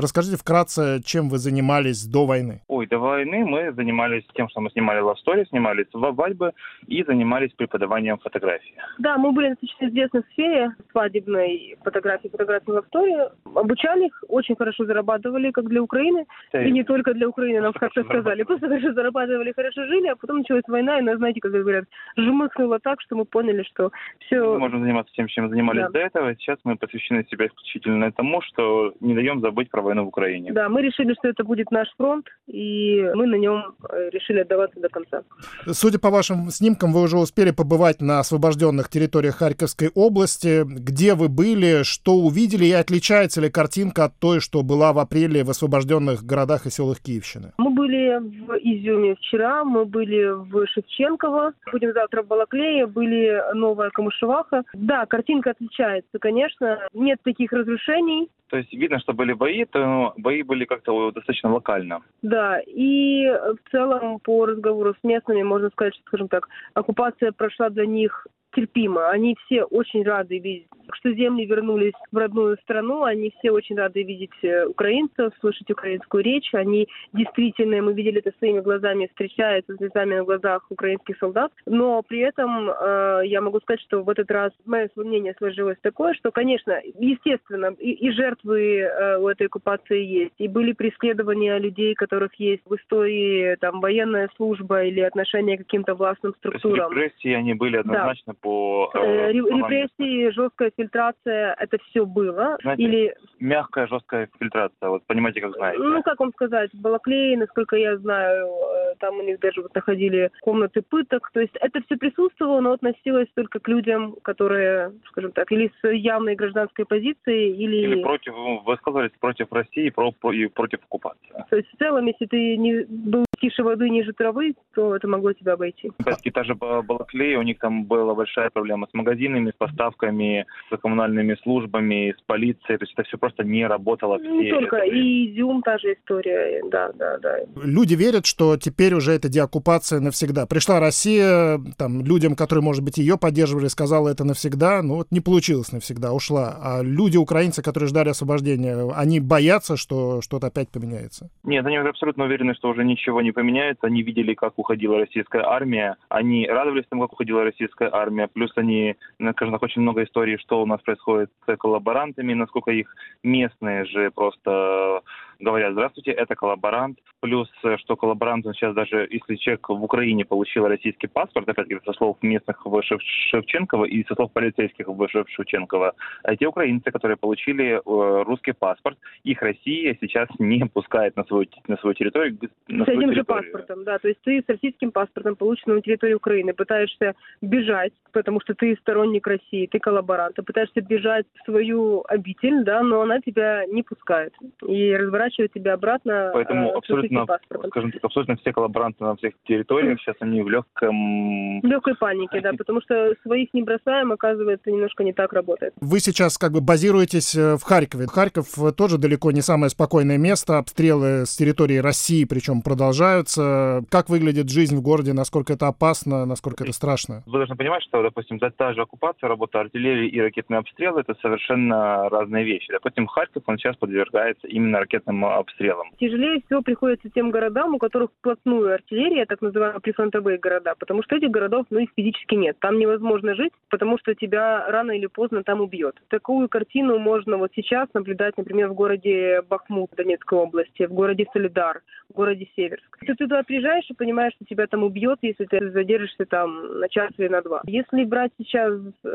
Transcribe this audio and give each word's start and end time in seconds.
Расскажите 0.00 0.36
вкратце, 0.36 1.02
чем 1.04 1.28
вы 1.28 1.38
занимались 1.38 2.06
до 2.06 2.24
войны? 2.24 2.60
Ой, 2.68 2.86
до 2.86 2.98
войны 2.98 3.44
мы 3.44 3.72
занимались 3.72 4.22
тем, 4.32 4.48
что 4.48 4.60
мы 4.60 4.70
снимали 4.70 5.00
story, 5.00 5.44
снимали 5.48 5.84
свадьбы 5.90 6.52
и 6.86 7.02
занимались 7.02 7.50
преподаванием 7.54 8.16
фотографии. 8.18 8.74
Да, 8.98 9.18
мы 9.18 9.32
были 9.32 9.48
достаточно 9.48 9.88
известны 9.88 10.22
в 10.22 10.32
сфере 10.34 10.70
свадебной 10.92 11.76
фотографии, 11.82 12.28
фотографии 12.28 12.78
story. 12.92 13.28
Обучали 13.56 14.06
их, 14.06 14.22
очень 14.28 14.54
хорошо 14.54 14.84
зарабатывали, 14.84 15.50
как 15.50 15.66
для 15.68 15.82
Украины. 15.82 16.26
Да, 16.52 16.62
и 16.62 16.70
не 16.70 16.84
только 16.84 17.12
для 17.12 17.28
Украины, 17.28 17.60
нам 17.60 17.72
как-то 17.72 18.04
сказали. 18.04 18.44
Просто 18.44 18.68
хорошо 18.68 18.92
зарабатывали, 18.92 19.50
хорошо 19.50 19.84
жили, 19.84 20.06
а 20.06 20.14
потом 20.14 20.38
началась 20.38 20.62
война, 20.68 21.00
и 21.00 21.02
нас, 21.02 21.16
знаете, 21.16 21.40
как 21.40 21.50
говорят, 21.50 21.86
жмыхнуло 22.16 22.78
так, 22.78 23.00
что 23.00 23.16
мы 23.16 23.24
поняли, 23.24 23.64
что 23.64 23.90
все... 24.20 24.44
Мы 24.44 24.60
можем 24.60 24.80
заниматься 24.80 25.12
тем, 25.14 25.26
чем 25.26 25.48
занимались 25.48 25.86
да. 25.86 25.90
до 25.90 25.98
этого. 25.98 26.36
Сейчас 26.36 26.58
мы 26.62 26.76
посвящены 26.76 27.26
себя 27.28 27.48
исключительно 27.48 28.12
тому, 28.12 28.42
что 28.42 28.94
не 29.00 29.16
даем 29.16 29.40
забыть 29.40 29.70
про 29.70 29.87
войну 29.88 30.04
в 30.04 30.08
Украине. 30.08 30.52
Да, 30.52 30.68
мы 30.68 30.82
решили, 30.82 31.14
что 31.14 31.28
это 31.28 31.44
будет 31.44 31.70
наш 31.70 31.88
фронт, 31.96 32.26
и 32.46 33.02
мы 33.14 33.26
на 33.26 33.36
нем 33.36 33.74
э, 33.90 34.10
решили 34.10 34.40
отдаваться 34.40 34.80
до 34.80 34.88
конца. 34.88 35.22
Судя 35.66 35.98
по 35.98 36.10
вашим 36.10 36.50
снимкам, 36.50 36.92
вы 36.92 37.02
уже 37.02 37.18
успели 37.18 37.50
побывать 37.50 38.00
на 38.00 38.20
освобожденных 38.20 38.88
территориях 38.88 39.36
Харьковской 39.36 39.90
области. 39.94 40.64
Где 40.64 41.14
вы 41.14 41.28
были, 41.28 41.82
что 41.82 42.12
увидели, 42.14 42.66
и 42.66 42.72
отличается 42.72 43.40
ли 43.40 43.50
картинка 43.50 44.04
от 44.04 44.18
той, 44.18 44.40
что 44.40 44.62
была 44.62 44.92
в 44.92 44.98
апреле 44.98 45.44
в 45.44 45.50
освобожденных 45.50 46.24
городах 46.24 46.66
и 46.66 46.70
селах 46.70 47.00
Киевщины? 47.00 47.52
Мы 47.58 47.70
были 47.70 48.18
в 48.18 48.56
Изюме 48.58 49.14
вчера, 49.16 49.64
мы 49.64 49.84
были 49.84 50.28
в 50.50 50.66
Шевченково, 50.66 51.52
будем 51.72 51.92
завтра 51.92 52.22
в 52.22 52.26
Балаклее, 52.26 52.86
были 52.86 53.42
Новая 53.54 53.90
Камышеваха. 53.90 54.62
Да, 54.74 55.06
картинка 55.06 55.50
отличается, 55.50 56.18
конечно. 56.18 56.78
Нет 56.92 57.18
таких 57.22 57.52
разрушений, 57.52 58.28
то 58.48 58.56
есть 58.56 58.72
видно, 58.72 58.98
что 58.98 59.12
были 59.12 59.34
бои, 59.34 59.64
то 59.78 60.14
бои 60.16 60.42
были 60.42 60.64
как-то 60.64 61.10
достаточно 61.10 61.52
локально. 61.52 62.00
Да, 62.22 62.60
и 62.60 63.26
в 63.28 63.70
целом 63.70 64.18
по 64.20 64.46
разговору 64.46 64.94
с 64.94 65.04
местными 65.04 65.42
можно 65.42 65.70
сказать, 65.70 65.94
что, 65.94 66.04
скажем 66.06 66.28
так, 66.28 66.48
оккупация 66.74 67.32
прошла 67.32 67.70
для 67.70 67.86
них 67.86 68.26
терпимо. 68.52 69.08
Они 69.10 69.36
все 69.44 69.64
очень 69.64 70.02
рады 70.02 70.38
видеть, 70.38 70.68
что 70.94 71.12
земли 71.12 71.44
вернулись 71.44 71.92
в 72.10 72.16
родную 72.16 72.56
страну. 72.62 73.04
Они 73.04 73.32
все 73.38 73.50
очень 73.50 73.76
рады 73.76 74.02
видеть 74.02 74.32
э, 74.42 74.66
украинцев, 74.66 75.32
слышать 75.40 75.70
украинскую 75.70 76.22
речь. 76.22 76.54
Они 76.54 76.88
действительно, 77.12 77.82
мы 77.82 77.92
видели 77.92 78.18
это 78.18 78.32
своими 78.38 78.60
глазами, 78.60 79.06
встречаются 79.06 79.74
с 79.74 79.76
слезами 79.76 80.16
на 80.16 80.24
глазах 80.24 80.66
украинских 80.70 81.16
солдат. 81.18 81.52
Но 81.66 82.02
при 82.02 82.20
этом 82.20 82.70
э, 82.70 83.22
я 83.24 83.40
могу 83.40 83.60
сказать, 83.60 83.80
что 83.82 84.02
в 84.02 84.08
этот 84.08 84.30
раз 84.30 84.52
мое 84.64 84.88
мнение 84.96 85.34
сложилось 85.38 85.78
такое, 85.82 86.14
что, 86.14 86.30
конечно, 86.30 86.80
естественно, 86.98 87.74
и, 87.78 87.92
и 87.92 88.10
жертвы 88.10 88.78
э, 88.78 89.18
у 89.18 89.28
этой 89.28 89.46
оккупации 89.46 90.04
есть. 90.04 90.34
И 90.38 90.48
были 90.48 90.72
преследования 90.72 91.58
людей, 91.58 91.94
которых 91.94 92.34
есть 92.34 92.62
в 92.66 92.74
истории 92.74 93.56
там 93.56 93.80
военная 93.80 94.28
служба 94.36 94.84
или 94.84 95.00
отношение 95.00 95.56
к 95.56 95.60
каким-то 95.60 95.94
властным 95.94 96.34
структурам. 96.38 96.92
То 96.92 97.00
есть 97.00 97.14
репрессии 97.18 97.34
они 97.34 97.54
были 97.54 97.76
однозначно 97.76 98.32
да 98.32 98.37
по... 98.40 98.90
Э, 98.94 98.98
э 98.98 99.32
репрессии, 99.32 100.30
жесткая 100.30 100.72
фильтрация, 100.76 101.54
это 101.58 101.78
все 101.88 102.04
было. 102.04 102.58
Знаете, 102.62 102.82
Или... 102.82 103.14
мягкая 103.40 103.86
жесткая 103.86 104.28
фильтрация, 104.38 104.88
вот 104.88 105.04
понимаете, 105.06 105.40
как 105.40 105.54
знаете. 105.54 105.82
Ну, 105.82 106.02
как 106.02 106.20
вам 106.20 106.32
сказать, 106.32 106.70
Балаклей, 106.74 107.36
насколько 107.36 107.76
я 107.76 107.96
знаю, 107.98 108.46
э, 108.46 108.94
там 108.98 109.18
у 109.18 109.22
них 109.22 109.40
даже 109.40 109.62
вот 109.62 109.74
находили 109.74 110.30
комнаты 110.40 110.82
пыток. 110.82 111.30
То 111.32 111.40
есть 111.40 111.54
это 111.60 111.80
все 111.82 111.96
присутствовало, 111.96 112.60
но 112.60 112.72
относилось 112.72 113.28
только 113.34 113.60
к 113.60 113.68
людям, 113.68 114.16
которые, 114.22 114.92
скажем 115.10 115.32
так, 115.32 115.50
или 115.52 115.70
с 115.80 115.88
явной 115.88 116.34
гражданской 116.34 116.84
позицией, 116.84 117.52
или... 117.52 117.76
Или 117.76 118.02
против, 118.02 118.34
высказывались 118.64 119.12
против 119.20 119.52
России 119.52 119.86
и 119.86 120.48
против 120.48 120.80
оккупации. 120.84 121.44
То 121.50 121.56
есть 121.56 121.68
в 121.72 121.78
целом, 121.78 122.06
если 122.06 122.26
ты 122.26 122.56
не 122.56 122.84
был 122.88 123.27
тише 123.40 123.62
воды, 123.62 123.88
ниже 123.88 124.12
травы, 124.12 124.54
то 124.74 124.94
это 124.94 125.08
могло 125.08 125.32
тебя 125.32 125.54
обойти. 125.54 125.90
Кстати, 125.98 126.30
та 126.30 126.44
же 126.44 126.54
Балаклей, 126.54 127.36
у 127.36 127.42
них 127.42 127.58
там 127.58 127.84
была 127.84 128.14
большая 128.14 128.50
проблема 128.50 128.86
с 128.90 128.94
магазинами, 128.94 129.50
с 129.50 129.54
поставками, 129.54 130.46
с 130.70 130.76
коммунальными 130.78 131.36
службами, 131.42 132.14
с 132.18 132.22
полицией. 132.26 132.78
То 132.78 132.84
есть 132.84 132.92
это 132.94 133.02
все 133.04 133.18
просто 133.18 133.44
не 133.44 133.66
работало. 133.66 134.18
Все 134.18 134.30
не 134.30 134.50
только. 134.50 134.76
Это... 134.76 134.86
И 134.94 135.32
Изюм 135.32 135.62
та 135.62 135.78
же 135.78 135.94
история. 135.94 136.62
Да, 136.70 136.90
да, 136.94 137.18
да. 137.18 137.38
Люди 137.62 137.94
верят, 137.94 138.26
что 138.26 138.56
теперь 138.56 138.94
уже 138.94 139.12
это 139.12 139.28
деоккупация 139.28 140.00
навсегда. 140.00 140.46
Пришла 140.46 140.80
Россия, 140.80 141.60
там, 141.76 142.04
людям, 142.04 142.34
которые, 142.34 142.62
может 142.62 142.84
быть, 142.84 142.98
ее 142.98 143.18
поддерживали, 143.18 143.68
сказала 143.68 144.08
это 144.08 144.24
навсегда. 144.24 144.82
Ну 144.82 144.96
вот 144.96 145.08
не 145.10 145.20
получилось 145.20 145.72
навсегда, 145.72 146.12
ушла. 146.12 146.56
А 146.60 146.82
люди, 146.82 147.16
украинцы, 147.16 147.62
которые 147.62 147.88
ждали 147.88 148.10
освобождения, 148.10 148.90
они 148.94 149.20
боятся, 149.20 149.76
что 149.76 150.20
что-то 150.20 150.48
опять 150.48 150.68
поменяется? 150.68 151.30
Нет, 151.44 151.64
они 151.66 151.76
абсолютно 151.76 152.24
уверены, 152.24 152.54
что 152.54 152.68
уже 152.68 152.84
ничего 152.84 153.20
не 153.20 153.27
поменяется. 153.32 153.86
Они 153.86 154.02
видели, 154.02 154.34
как 154.34 154.58
уходила 154.58 154.98
российская 154.98 155.42
армия. 155.42 155.96
Они 156.08 156.46
радовались 156.46 156.86
тому, 156.88 157.02
как 157.02 157.12
уходила 157.12 157.44
российская 157.44 157.90
армия. 157.92 158.28
Плюс 158.28 158.52
они, 158.56 158.96
скажем 159.32 159.52
так, 159.52 159.62
очень 159.62 159.82
много 159.82 160.04
историй, 160.04 160.38
что 160.38 160.62
у 160.62 160.66
нас 160.66 160.80
происходит 160.80 161.30
с 161.46 161.56
коллаборантами, 161.56 162.34
насколько 162.34 162.70
их 162.70 162.94
местные 163.22 163.84
же 163.84 164.10
просто 164.10 165.02
говорят, 165.38 165.72
здравствуйте, 165.72 166.10
это 166.12 166.34
коллаборант. 166.34 166.98
Плюс, 167.20 167.48
э, 167.64 167.76
что 167.78 167.96
коллаборант, 167.96 168.46
он 168.46 168.54
сейчас 168.54 168.74
даже, 168.74 169.06
если 169.10 169.36
человек 169.36 169.68
в 169.68 169.84
Украине 169.84 170.24
получил 170.24 170.66
российский 170.66 171.06
паспорт, 171.06 171.48
опять-таки 171.48 171.80
со 171.84 171.92
слов 171.92 172.16
местных 172.22 172.64
в 172.64 172.82
Шевченкова 172.82 173.84
и 173.84 174.04
со 174.06 174.14
слов 174.14 174.32
полицейских 174.32 174.88
в 174.88 175.08
Шевченкова, 175.08 175.94
а 176.24 176.36
те 176.36 176.46
украинцы, 176.46 176.90
которые 176.90 177.16
получили 177.16 177.76
э, 177.76 178.22
русский 178.24 178.52
паспорт, 178.52 178.98
их 179.24 179.40
Россия 179.42 179.96
сейчас 180.00 180.28
не 180.38 180.64
пускает 180.66 181.16
на 181.16 181.24
свою, 181.24 181.46
на 181.68 181.76
свою 181.76 181.94
территорию. 181.94 182.38
На 182.68 182.84
с 182.84 182.88
этим 182.88 183.14
же 183.14 183.24
паспортом, 183.24 183.84
да. 183.84 183.98
То 183.98 184.08
есть 184.08 184.20
ты 184.22 184.40
с 184.40 184.48
российским 184.48 184.90
паспортом, 184.90 185.36
полученным 185.36 185.76
на 185.76 185.82
территории 185.82 186.14
Украины, 186.14 186.52
пытаешься 186.52 187.14
бежать, 187.40 187.92
потому 188.12 188.40
что 188.40 188.54
ты 188.54 188.76
сторонник 188.80 189.26
России, 189.26 189.66
ты 189.66 189.78
коллаборант, 189.78 190.36
ты 190.36 190.42
пытаешься 190.42 190.80
бежать 190.80 191.26
в 191.34 191.44
свою 191.44 192.04
обитель, 192.08 192.64
да, 192.64 192.82
но 192.82 193.02
она 193.02 193.20
тебя 193.20 193.64
не 193.66 193.82
пускает. 193.82 194.34
И 194.66 194.94
разворачивает 195.28 195.52
тебя 195.52 195.74
обратно 195.74 196.30
Поэтому 196.32 196.70
э, 196.70 196.76
абсолютно, 196.76 197.26
скажем 197.70 197.92
так, 197.92 198.04
абсолютно 198.04 198.36
все 198.36 198.52
коллаборанты 198.52 199.04
на 199.04 199.16
всех 199.16 199.34
территориях 199.46 200.00
сейчас 200.00 200.16
они 200.20 200.42
в 200.42 200.48
легком... 200.48 201.60
В 201.60 201.66
легкой 201.66 201.94
панике, 201.96 202.40
да, 202.40 202.52
потому 202.58 202.80
что 202.80 203.14
своих 203.22 203.52
не 203.54 203.62
бросаем, 203.62 204.12
оказывается, 204.12 204.70
немножко 204.70 205.04
не 205.04 205.12
так 205.12 205.32
работает. 205.32 205.74
Вы 205.80 206.00
сейчас 206.00 206.38
как 206.38 206.52
бы 206.52 206.60
базируетесь 206.60 207.34
э, 207.34 207.56
в 207.56 207.62
Харькове. 207.62 208.06
Харьков 208.06 208.46
тоже 208.76 208.98
далеко 208.98 209.30
не 209.30 209.40
самое 209.40 209.70
спокойное 209.70 210.18
место. 210.18 210.58
Обстрелы 210.58 211.26
с 211.26 211.36
территории 211.36 211.78
России, 211.78 212.24
причем 212.24 212.62
продолжаются. 212.62 213.82
Как 213.90 214.08
выглядит 214.08 214.50
жизнь 214.50 214.76
в 214.76 214.82
городе, 214.82 215.12
насколько 215.12 215.52
это 215.52 215.68
опасно, 215.68 216.26
насколько 216.26 216.64
это 216.64 216.72
страшно? 216.72 217.22
Вы 217.26 217.38
должны 217.38 217.56
понимать, 217.56 217.82
что, 217.82 218.02
допустим, 218.02 218.38
та 218.38 218.72
же 218.72 218.82
оккупация, 218.82 219.28
работа 219.28 219.60
артиллерии 219.60 220.08
и 220.08 220.20
ракетные 220.20 220.58
обстрелы— 220.58 221.00
это 221.02 221.14
совершенно 221.20 222.08
разные 222.08 222.44
вещи. 222.44 222.72
Допустим, 222.72 223.06
Харьков, 223.06 223.42
он 223.46 223.58
сейчас 223.58 223.76
подвергается 223.76 224.46
именно 224.46 224.80
ракетным 224.80 225.16
обстрелам. 225.24 225.90
Тяжелее 225.98 226.42
всего 226.46 226.62
приходится 226.62 227.08
тем 227.10 227.30
городам, 227.30 227.74
у 227.74 227.78
которых 227.78 228.10
вплотную 228.18 228.74
артиллерия, 228.74 229.26
так 229.26 229.42
называемые 229.42 229.80
прифронтовые 229.80 230.38
города, 230.38 230.74
потому 230.78 231.02
что 231.02 231.16
этих 231.16 231.30
городов, 231.30 231.66
ну, 231.70 231.80
их 231.80 231.90
физически 231.96 232.34
нет. 232.34 232.56
Там 232.60 232.78
невозможно 232.78 233.34
жить, 233.34 233.52
потому 233.70 233.98
что 233.98 234.14
тебя 234.14 234.66
рано 234.68 234.92
или 234.92 235.06
поздно 235.06 235.42
там 235.42 235.60
убьет. 235.60 235.96
Такую 236.08 236.48
картину 236.48 236.98
можно 236.98 237.36
вот 237.36 237.50
сейчас 237.54 237.88
наблюдать, 237.94 238.36
например, 238.36 238.68
в 238.68 238.74
городе 238.74 239.42
Бахмут 239.48 239.90
Донецкой 239.96 240.38
области, 240.38 240.86
в 240.86 240.92
городе 240.92 241.26
Солидар, 241.32 241.82
в 242.10 242.14
городе 242.14 242.48
Северск. 242.56 242.98
Ты 243.00 243.14
туда 243.14 243.42
приезжаешь 243.42 243.88
и 243.88 243.94
понимаешь, 243.94 244.32
что 244.34 244.44
тебя 244.44 244.66
там 244.66 244.82
убьет, 244.82 245.18
если 245.22 245.44
ты 245.44 245.70
задержишься 245.70 246.24
там 246.26 246.80
на 246.80 246.88
час 246.88 247.10
или 247.18 247.28
на 247.28 247.42
два. 247.42 247.62
Если 247.64 248.04
брать 248.04 248.32
сейчас 248.38 248.72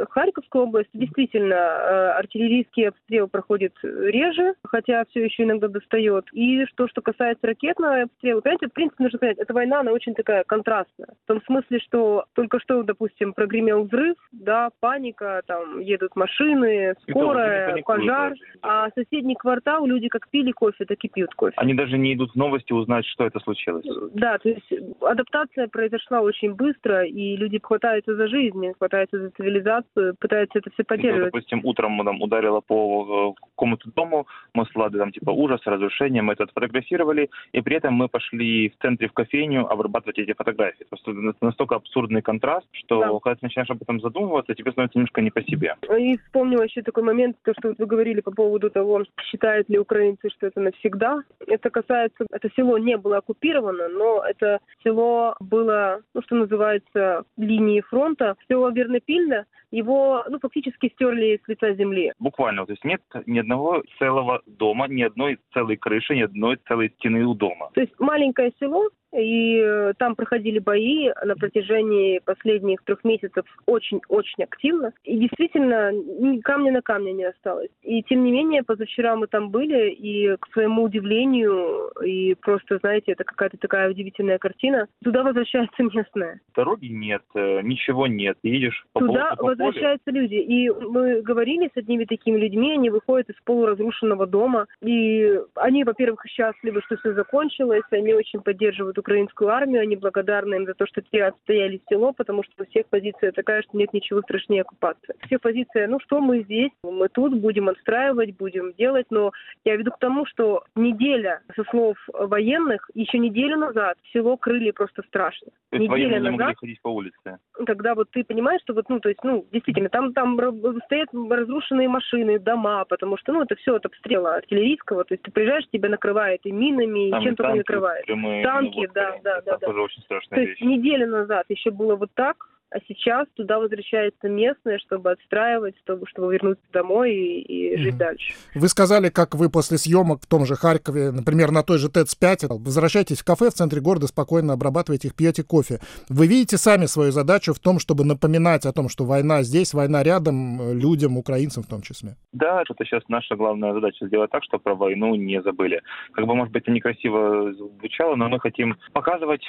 Харьковскую 0.09 0.65
область, 0.65 0.89
действительно, 0.93 1.55
э, 1.55 2.09
артиллерийский 2.17 2.89
обстрел 2.89 3.27
проходит 3.27 3.73
реже, 3.83 4.53
хотя 4.63 5.05
все 5.09 5.25
еще 5.25 5.43
иногда 5.43 5.67
достает. 5.93 6.25
И 6.33 6.65
что, 6.65 6.87
что 6.87 7.01
касается 7.01 7.47
ракетного 7.47 8.03
обстрела, 8.03 8.41
понимаете, 8.41 8.67
в 8.67 8.73
принципе, 8.73 9.03
нужно 9.03 9.19
понять, 9.19 9.37
эта 9.37 9.53
война, 9.53 9.79
она 9.79 9.91
очень 9.91 10.13
такая 10.13 10.43
контрастная. 10.43 11.09
В 11.23 11.27
том 11.27 11.41
смысле, 11.43 11.79
что 11.79 12.25
только 12.33 12.59
что, 12.59 12.83
допустим, 12.83 13.33
прогремел 13.33 13.83
взрыв, 13.83 14.17
да, 14.31 14.69
паника, 14.79 15.41
там 15.45 15.79
едут 15.79 16.15
машины, 16.15 16.95
скорая, 17.09 17.81
пожар, 17.83 18.33
а 18.61 18.89
соседний 18.95 19.35
квартал 19.35 19.85
люди 19.85 20.07
как 20.07 20.29
пили 20.29 20.51
кофе, 20.51 20.85
так 20.85 20.97
и 21.03 21.09
пьют 21.09 21.33
кофе. 21.35 21.53
Они 21.57 21.73
даже 21.73 21.97
не 21.97 22.13
идут 22.13 22.31
в 22.31 22.35
новости 22.35 22.73
узнать, 22.73 23.05
что 23.05 23.25
это 23.25 23.39
случилось. 23.39 23.85
Да, 24.13 24.37
то 24.37 24.49
есть 24.49 24.71
адаптация 25.01 25.67
произошла 25.67 26.21
очень 26.21 26.53
быстро, 26.53 27.05
и 27.05 27.35
люди 27.35 27.59
хватаются 27.61 28.15
за 28.15 28.27
жизнь, 28.27 28.73
хватаются 28.77 29.19
за 29.19 29.29
цивилизацию, 29.31 30.15
пытаются 30.19 30.59
это 30.59 30.69
все 30.71 30.83
поддерживать. 30.83 31.33
Ну, 31.33 31.39
допустим, 31.39 31.61
утром 31.63 32.03
там 32.03 32.21
ударило 32.21 32.61
по 32.61 33.35
э, 33.37 33.41
какому-то 33.51 33.91
дому, 33.95 34.27
мы 34.53 34.65
с 34.65 34.75
Владой 34.75 34.99
там 34.99 35.11
типа 35.11 35.31
ужас, 35.31 35.61
раз 35.65 35.82
разрушения, 35.83 36.21
мы 36.21 36.33
это 36.33 36.43
отфотографировали, 36.43 37.29
и 37.51 37.61
при 37.61 37.77
этом 37.77 37.93
мы 37.93 38.07
пошли 38.07 38.69
в 38.69 38.81
центре 38.81 39.07
в 39.07 39.13
кофейню 39.13 39.67
обрабатывать 39.67 40.19
эти 40.19 40.33
фотографии. 40.33 40.85
Просто 40.89 41.11
это 41.11 41.45
настолько 41.45 41.75
абсурдный 41.75 42.21
контраст, 42.21 42.67
что 42.71 42.99
да. 42.99 43.07
когда 43.19 43.35
ты 43.35 43.39
начинаешь 43.43 43.69
об 43.69 43.81
этом 43.81 43.99
задумываться, 43.99 44.55
тебе 44.55 44.71
становится 44.71 44.97
немножко 44.97 45.21
не 45.21 45.31
по 45.31 45.41
себе. 45.43 45.75
И 45.97 46.17
вспомнила 46.17 46.63
еще 46.63 46.81
такой 46.81 47.03
момент, 47.03 47.37
то, 47.43 47.53
что 47.57 47.73
вы 47.77 47.85
говорили 47.85 48.21
по 48.21 48.31
поводу 48.31 48.69
того, 48.69 49.03
считают 49.29 49.69
ли 49.69 49.77
украинцы, 49.77 50.29
что 50.29 50.47
это 50.47 50.59
навсегда. 50.61 51.23
Это 51.47 51.69
касается, 51.69 52.25
это 52.31 52.49
село 52.55 52.77
не 52.77 52.97
было 52.97 53.17
оккупировано, 53.17 53.89
но 53.89 54.23
это 54.27 54.59
село 54.83 55.35
было, 55.39 56.01
ну, 56.13 56.21
что 56.21 56.35
называется, 56.35 57.23
линии 57.37 57.81
фронта. 57.81 58.35
Село 58.47 58.69
Вернопильно, 58.69 59.45
его, 59.73 60.23
ну, 60.29 60.39
фактически 60.39 60.91
стерли 60.93 61.41
с 61.43 61.47
лица 61.47 61.73
земли. 61.73 62.13
Буквально, 62.19 62.65
то 62.65 62.73
есть 62.73 62.85
нет 62.85 63.01
ни 63.25 63.39
одного 63.39 63.83
целого 63.97 64.41
дома, 64.45 64.87
ни 64.87 65.01
одной 65.01 65.39
целой 65.53 65.72
крыши, 65.77 66.15
ни 66.15 66.21
одной 66.21 66.57
целой 66.67 66.89
стены 66.89 67.25
у 67.25 67.33
дома. 67.33 67.69
То 67.73 67.81
есть 67.81 67.93
маленькое 67.99 68.51
село, 68.59 68.89
и 69.13 69.59
э, 69.59 69.93
там 69.97 70.15
проходили 70.15 70.59
бои 70.59 71.09
на 71.23 71.35
протяжении 71.35 72.19
последних 72.19 72.81
трех 72.83 73.03
месяцев 73.03 73.45
очень-очень 73.65 74.43
активно. 74.43 74.91
И 75.03 75.17
действительно, 75.17 75.91
ни 75.91 76.39
камня 76.39 76.71
на 76.71 76.81
камне 76.81 77.13
не 77.13 77.25
осталось. 77.25 77.69
И 77.83 78.01
тем 78.03 78.23
не 78.23 78.31
менее, 78.31 78.63
позавчера 78.63 79.15
мы 79.15 79.27
там 79.27 79.49
были, 79.49 79.91
и 79.91 80.35
к 80.37 80.47
своему 80.53 80.83
удивлению, 80.83 81.91
и 82.03 82.35
просто, 82.35 82.77
знаете, 82.79 83.11
это 83.11 83.23
какая-то 83.23 83.57
такая 83.57 83.89
удивительная 83.89 84.37
картина, 84.37 84.87
туда 85.03 85.23
возвращаются 85.23 85.83
местные. 85.83 86.39
Дороги 86.55 86.87
нет, 86.87 87.21
э, 87.35 87.61
ничего 87.61 88.07
нет. 88.07 88.37
Едешь 88.43 88.85
по 88.93 88.99
Туда 88.99 89.35
по 89.35 89.45
возвращаются 89.47 90.05
полю. 90.05 90.21
люди. 90.21 90.35
И 90.35 90.69
мы 90.69 91.21
говорили 91.21 91.69
с 91.73 91.77
одними 91.77 92.05
такими 92.05 92.37
людьми, 92.37 92.73
они 92.73 92.89
выходят 92.89 93.29
из 93.29 93.35
полуразрушенного 93.45 94.25
дома, 94.25 94.65
и 94.81 95.39
они, 95.55 95.83
во-первых, 95.83 96.23
счастливы, 96.27 96.81
что 96.85 96.97
все 96.97 97.13
закончилось, 97.13 97.83
они 97.91 98.13
очень 98.13 98.41
поддерживают 98.41 98.97
украинскую 99.03 99.49
армию, 99.49 99.81
они 99.81 99.95
благодарны 99.95 100.55
им 100.55 100.65
за 100.65 100.73
то, 100.73 100.87
что 100.87 101.01
те 101.01 101.25
отстояли 101.25 101.81
село, 101.89 102.13
потому 102.13 102.43
что 102.43 102.63
у 102.63 102.65
всех 102.65 102.87
позиция 102.87 103.31
такая, 103.31 103.61
что 103.61 103.77
нет 103.77 103.93
ничего 103.93 104.21
страшнее 104.21 104.61
оккупации. 104.61 105.15
Все 105.25 105.37
позиция, 105.37 105.87
ну 105.87 105.99
что 105.99 106.19
мы 106.21 106.43
здесь, 106.43 106.71
мы 106.83 107.09
тут 107.09 107.35
будем 107.39 107.69
отстраивать, 107.69 108.37
будем 108.37 108.73
делать, 108.73 109.05
но 109.09 109.31
я 109.65 109.75
веду 109.75 109.91
к 109.91 109.99
тому, 109.99 110.25
что 110.25 110.63
неделя, 110.75 111.41
со 111.55 111.63
слов 111.65 111.97
военных, 112.07 112.89
еще 112.93 113.19
неделю 113.19 113.57
назад 113.57 113.97
село 114.11 114.37
крыли 114.37 114.71
просто 114.71 115.03
страшно. 115.03 115.51
То 115.69 115.77
есть 115.77 115.91
Неделя 115.91 116.19
назад, 116.19 116.23
не 116.23 116.37
могли 116.37 116.55
ходить 116.55 116.81
по 116.81 116.89
улице? 116.89 117.37
Когда 117.65 117.95
вот 117.95 118.09
ты 118.11 118.23
понимаешь, 118.23 118.61
что 118.61 118.73
вот, 118.73 118.89
ну, 118.89 118.99
то 118.99 119.09
есть, 119.09 119.23
ну, 119.23 119.45
действительно, 119.51 119.89
там, 119.89 120.13
там 120.13 120.39
стоят 120.85 121.09
разрушенные 121.13 121.89
машины, 121.89 122.39
дома, 122.39 122.85
потому 122.85 123.17
что, 123.17 123.33
ну, 123.33 123.41
это 123.41 123.55
все 123.55 123.75
от 123.75 123.85
обстрела 123.85 124.35
артиллерийского, 124.35 125.03
то 125.03 125.13
есть 125.13 125.23
ты 125.23 125.31
приезжаешь, 125.31 125.65
тебя 125.71 125.89
накрывает 125.89 126.41
и 126.45 126.51
минами, 126.51 127.11
там 127.11 127.21
и 127.21 127.23
чем 127.23 127.35
только 127.35 127.55
накрывает. 127.55 128.05
Прямые, 128.05 128.43
танки, 128.43 128.87
да, 128.93 129.19
да, 129.23 129.41
да, 129.41 129.57
да. 129.57 129.65
тоже 129.65 129.81
очень 129.81 130.01
страшная 130.03 130.37
То 130.37 130.41
есть 130.41 130.61
неделю 130.61 131.07
назад 131.07 131.45
еще 131.49 131.71
было 131.71 131.95
вот 131.95 132.09
так, 132.13 132.47
а 132.73 132.79
сейчас 132.87 133.27
туда 133.35 133.59
возвращаются 133.59 134.27
местные, 134.27 134.79
чтобы 134.79 135.11
отстраивать, 135.11 135.75
чтобы, 135.83 136.07
чтобы 136.07 136.33
вернуться 136.33 136.63
домой 136.73 137.13
и, 137.13 137.73
и 137.73 137.77
жить 137.77 137.93
mm-hmm. 137.93 137.97
дальше. 137.97 138.33
Вы 138.55 138.67
сказали, 138.67 139.09
как 139.09 139.35
вы 139.35 139.51
после 139.51 139.77
съемок 139.77 140.21
в 140.23 140.27
том 140.27 140.45
же 140.45 140.55
Харькове, 140.55 141.11
например, 141.11 141.51
на 141.51 141.61
той 141.61 141.77
же 141.77 141.89
ТЭЦ-5, 141.89 142.47
возвращаетесь 142.63 143.19
в 143.19 143.25
кафе 143.25 143.51
в 143.51 143.53
центре 143.53 143.79
города, 143.79 144.07
спокойно 144.07 144.53
обрабатываете 144.53 145.09
их, 145.09 145.15
пьете 145.15 145.43
кофе. 145.43 145.79
Вы 146.09 146.25
видите 146.25 146.57
сами 146.57 146.85
свою 146.85 147.11
задачу 147.11 147.53
в 147.53 147.59
том, 147.59 147.77
чтобы 147.77 148.05
напоминать 148.05 148.65
о 148.65 148.73
том, 148.73 148.89
что 148.89 149.05
война 149.05 149.43
здесь, 149.43 149.75
война 149.75 150.01
рядом, 150.01 150.73
людям, 150.73 151.17
украинцам 151.17 151.61
в 151.61 151.67
том 151.67 151.83
числе? 151.83 152.15
Да, 152.31 152.63
это 152.63 152.73
сейчас 152.85 153.03
наша 153.07 153.35
главная 153.35 153.73
задача 153.73 154.07
сделать 154.07 154.31
так, 154.31 154.43
чтобы 154.43 154.63
про 154.63 154.73
войну 154.73 155.13
не 155.13 155.43
забыли. 155.43 155.81
Как 156.13 156.25
бы, 156.25 156.33
может 156.33 156.51
быть, 156.51 156.63
это 156.63 156.71
некрасиво 156.71 157.53
звучало, 157.53 158.15
но 158.15 158.29
мы 158.29 158.39
хотим 158.39 158.77
показывать 158.93 159.41